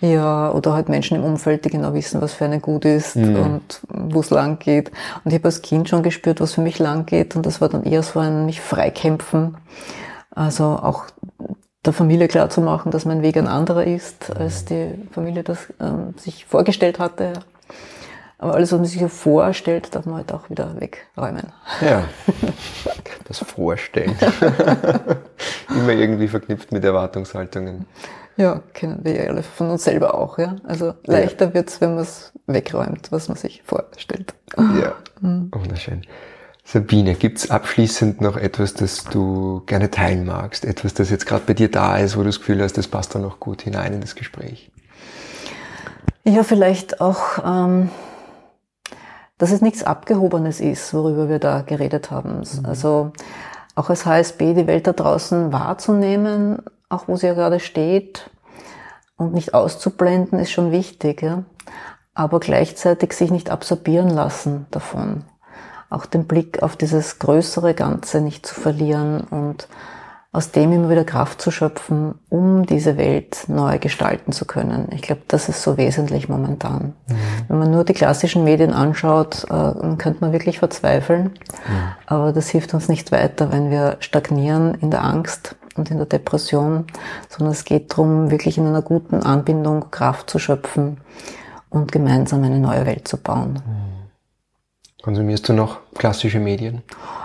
[0.00, 0.10] Ne?
[0.12, 3.36] Ja, oder halt Menschen im Umfeld, die genau wissen, was für eine gut ist mhm.
[3.36, 4.90] und wo es lang geht.
[5.24, 7.68] Und ich habe als Kind schon gespürt, was für mich lang geht und das war
[7.68, 9.56] dann eher so ein mich freikämpfen.
[10.30, 11.04] Also auch
[11.84, 15.72] der Familie klar zu machen, dass mein Weg ein anderer ist, als die Familie das
[15.80, 17.32] ähm, sich vorgestellt hatte.
[18.38, 21.52] Aber alles, was man sich so vorstellt, darf man halt auch wieder wegräumen.
[21.82, 22.04] Ja,
[23.24, 24.16] das Vorstellen.
[25.68, 27.86] Immer irgendwie verknüpft mit Erwartungshaltungen.
[28.36, 30.38] Ja, kennen wir ja alle von uns selber auch.
[30.38, 30.56] Ja?
[30.64, 31.54] Also leichter ja.
[31.54, 34.32] wird's, wenn man es wegräumt, was man sich vorstellt.
[34.56, 35.50] Ja, mhm.
[35.54, 36.02] wunderschön.
[36.72, 40.64] Sabine, gibt's abschließend noch etwas, das du gerne teilen magst?
[40.64, 43.14] Etwas, das jetzt gerade bei dir da ist, wo du das Gefühl hast, das passt
[43.14, 44.70] da noch gut hinein in das Gespräch?
[46.24, 47.90] Ja, vielleicht auch ähm,
[49.40, 52.40] dass es nichts Abgehobenes ist, worüber wir da geredet haben.
[52.40, 52.66] Mhm.
[52.66, 53.12] Also
[53.74, 58.30] auch als HSB die Welt da draußen wahrzunehmen, auch wo sie ja gerade steht
[59.16, 61.22] und nicht auszublenden, ist schon wichtig.
[61.22, 61.44] Ja?
[62.12, 65.24] Aber gleichzeitig sich nicht absorbieren lassen davon.
[65.90, 69.68] Auch den Blick auf dieses größere Ganze nicht zu verlieren und
[70.32, 74.88] aus dem immer wieder Kraft zu schöpfen, um diese Welt neu gestalten zu können.
[74.92, 76.94] Ich glaube, das ist so wesentlich momentan.
[77.08, 77.14] Mhm.
[77.48, 81.24] Wenn man nur die klassischen Medien anschaut, äh, dann könnte man wirklich verzweifeln.
[81.24, 81.32] Mhm.
[82.06, 86.06] Aber das hilft uns nicht weiter, wenn wir stagnieren in der Angst und in der
[86.06, 86.84] Depression,
[87.28, 90.98] sondern es geht darum, wirklich in einer guten Anbindung Kraft zu schöpfen
[91.70, 93.54] und gemeinsam eine neue Welt zu bauen.
[93.54, 93.79] Mhm.
[95.02, 96.82] Konsumierst du noch klassische Medien?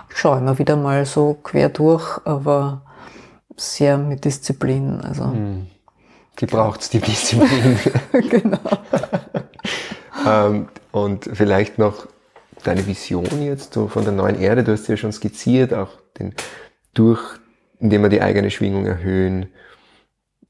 [0.10, 2.82] Ich schaue immer wieder mal so quer durch, aber
[3.58, 5.02] sehr mit Disziplin.
[5.02, 5.26] Also.
[5.26, 5.68] Hm.
[6.40, 7.78] Die braucht's, die Disziplin.
[8.30, 8.60] genau.
[10.28, 12.08] ähm, und vielleicht noch
[12.64, 16.34] deine Vision jetzt so von der neuen Erde, du hast ja schon skizziert, auch den,
[16.94, 17.22] durch,
[17.80, 19.48] indem wir die eigene Schwingung erhöhen,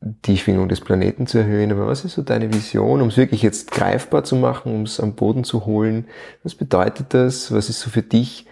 [0.01, 1.71] die Schwingung des Planeten zu erhöhen.
[1.71, 4.99] Aber was ist so deine Vision, um es wirklich jetzt greifbar zu machen, um es
[4.99, 6.05] am Boden zu holen?
[6.43, 7.51] Was bedeutet das?
[7.51, 8.45] Was ist so für dich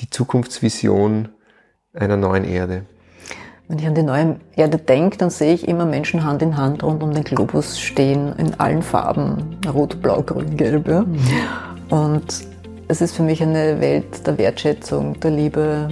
[0.00, 1.28] die Zukunftsvision
[1.94, 2.84] einer neuen Erde?
[3.68, 6.82] Wenn ich an die neue Erde denke, dann sehe ich immer Menschen Hand in Hand
[6.82, 10.88] rund um den Globus stehen, in allen Farben, rot, blau, grün, gelb.
[10.88, 11.02] Ja?
[11.02, 11.18] Mhm.
[11.90, 12.46] Und
[12.88, 15.88] es ist für mich eine Welt der Wertschätzung, der Liebe,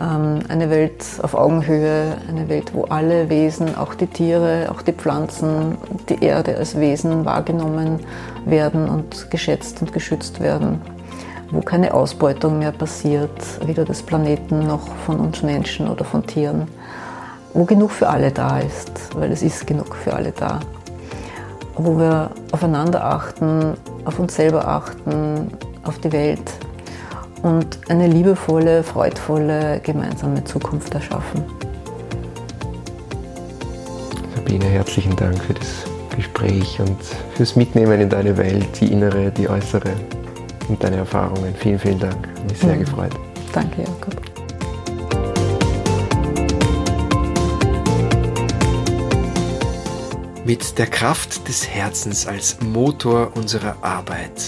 [0.00, 5.76] eine Welt auf Augenhöhe, eine Welt, wo alle Wesen, auch die Tiere, auch die Pflanzen,
[6.08, 8.00] die Erde als Wesen wahrgenommen
[8.46, 10.80] werden und geschätzt und geschützt werden.
[11.50, 13.30] Wo keine Ausbeutung mehr passiert,
[13.66, 16.66] weder des Planeten noch von uns Menschen oder von Tieren,
[17.52, 20.60] wo genug für alle da ist, weil es ist genug für alle da,
[21.76, 23.74] wo wir aufeinander achten,
[24.06, 25.50] auf uns selber achten,
[25.84, 26.52] auf die Welt
[27.42, 31.44] und eine liebevolle, freudvolle gemeinsame Zukunft erschaffen.
[34.34, 35.84] Sabine, herzlichen Dank für das
[36.14, 36.98] Gespräch und
[37.34, 39.92] fürs Mitnehmen in deine Welt, die innere, die äußere
[40.68, 41.54] und deine Erfahrungen.
[41.54, 42.28] Vielen, vielen Dank.
[42.48, 42.80] Mich sehr mhm.
[42.80, 43.12] gefreut.
[43.52, 44.14] Danke, Jakob.
[50.44, 54.42] Mit der Kraft des Herzens als Motor unserer Arbeit.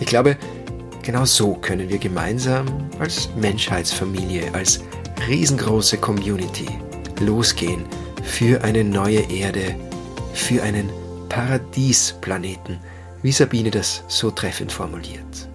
[0.00, 0.36] Ich glaube,
[1.06, 2.66] genau so können wir gemeinsam
[2.98, 4.80] als Menschheitsfamilie, als
[5.28, 6.66] riesengroße Community
[7.20, 7.84] losgehen
[8.24, 9.76] für eine neue Erde,
[10.34, 10.90] für einen
[11.28, 12.78] Paradiesplaneten
[13.22, 15.48] wie Sabine das so treffend formuliert.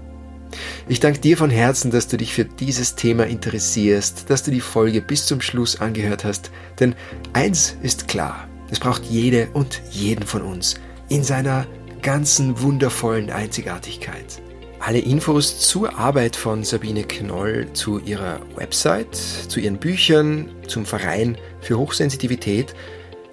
[0.88, 4.62] Ich danke dir von Herzen, dass du dich für dieses Thema interessierst, dass du die
[4.62, 6.50] Folge bis zum Schluss angehört hast,
[6.80, 6.96] denn
[7.34, 10.76] eins ist klar, es braucht jede und jeden von uns
[11.10, 11.68] in seiner
[12.02, 14.42] ganzen wundervollen Einzigartigkeit.
[14.84, 21.38] Alle Infos zur Arbeit von Sabine Knoll, zu ihrer Website, zu ihren Büchern, zum Verein
[21.62, 22.74] für Hochsensitivität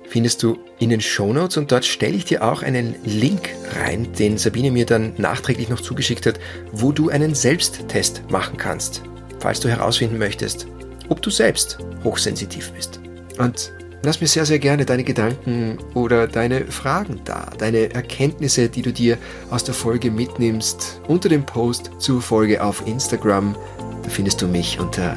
[0.06, 3.48] findest du in den Shownotes und dort stelle ich dir auch einen Link
[3.80, 6.38] rein, den Sabine mir dann nachträglich noch zugeschickt hat,
[6.70, 9.02] wo du einen Selbsttest machen kannst,
[9.38, 10.66] falls du herausfinden möchtest,
[11.08, 13.00] ob du selbst hochsensitiv bist.
[13.38, 13.72] Und
[14.02, 18.92] lass mir sehr, sehr gerne deine Gedanken oder deine Fragen da, deine Erkenntnisse, die du
[18.92, 19.18] dir
[19.50, 23.56] aus der Folge mitnimmst, unter dem Post zur Folge auf Instagram.
[24.02, 25.16] Da findest du mich unter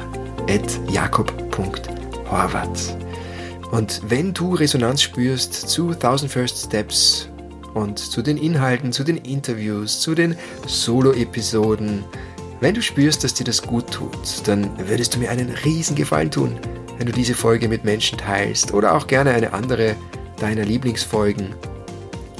[0.90, 2.96] jakob.horvath.
[3.70, 7.28] Und wenn du Resonanz spürst zu 1000 First Steps
[7.72, 12.04] und zu den Inhalten, zu den Interviews, zu den Solo-Episoden,
[12.60, 16.30] wenn du spürst, dass dir das gut tut, dann würdest du mir einen riesen Gefallen
[16.30, 16.58] tun,
[17.02, 19.96] wenn du diese Folge mit Menschen teilst oder auch gerne eine andere
[20.38, 21.52] deiner Lieblingsfolgen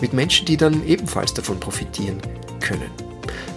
[0.01, 2.23] mit Menschen, die dann ebenfalls davon profitieren
[2.61, 2.89] können.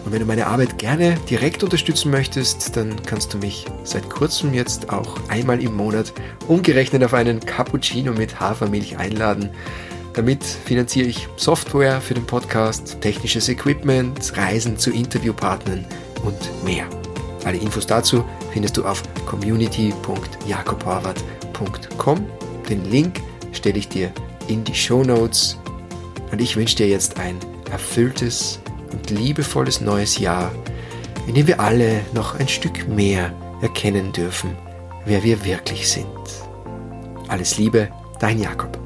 [0.03, 4.55] Und wenn du meine Arbeit gerne direkt unterstützen möchtest, dann kannst du mich seit kurzem
[4.55, 6.11] jetzt auch einmal im Monat
[6.47, 9.51] umgerechnet auf einen Cappuccino mit Hafermilch einladen.
[10.13, 15.85] Damit finanziere ich Software für den Podcast, technisches Equipment, Reisen zu Interviewpartnern
[16.23, 16.87] und mehr.
[17.45, 22.25] Alle Infos dazu findest du auf community.jakobhorvath.com.
[22.69, 23.21] Den Link
[23.53, 24.11] stelle ich dir
[24.47, 25.59] in die Show Notes.
[26.31, 27.37] Und ich wünsche dir jetzt ein
[27.71, 28.59] erfülltes
[28.91, 30.51] und liebevolles neues Jahr,
[31.27, 33.31] in dem wir alle noch ein Stück mehr
[33.61, 34.57] erkennen dürfen,
[35.05, 36.07] wer wir wirklich sind.
[37.27, 37.89] Alles Liebe,
[38.19, 38.84] dein Jakob.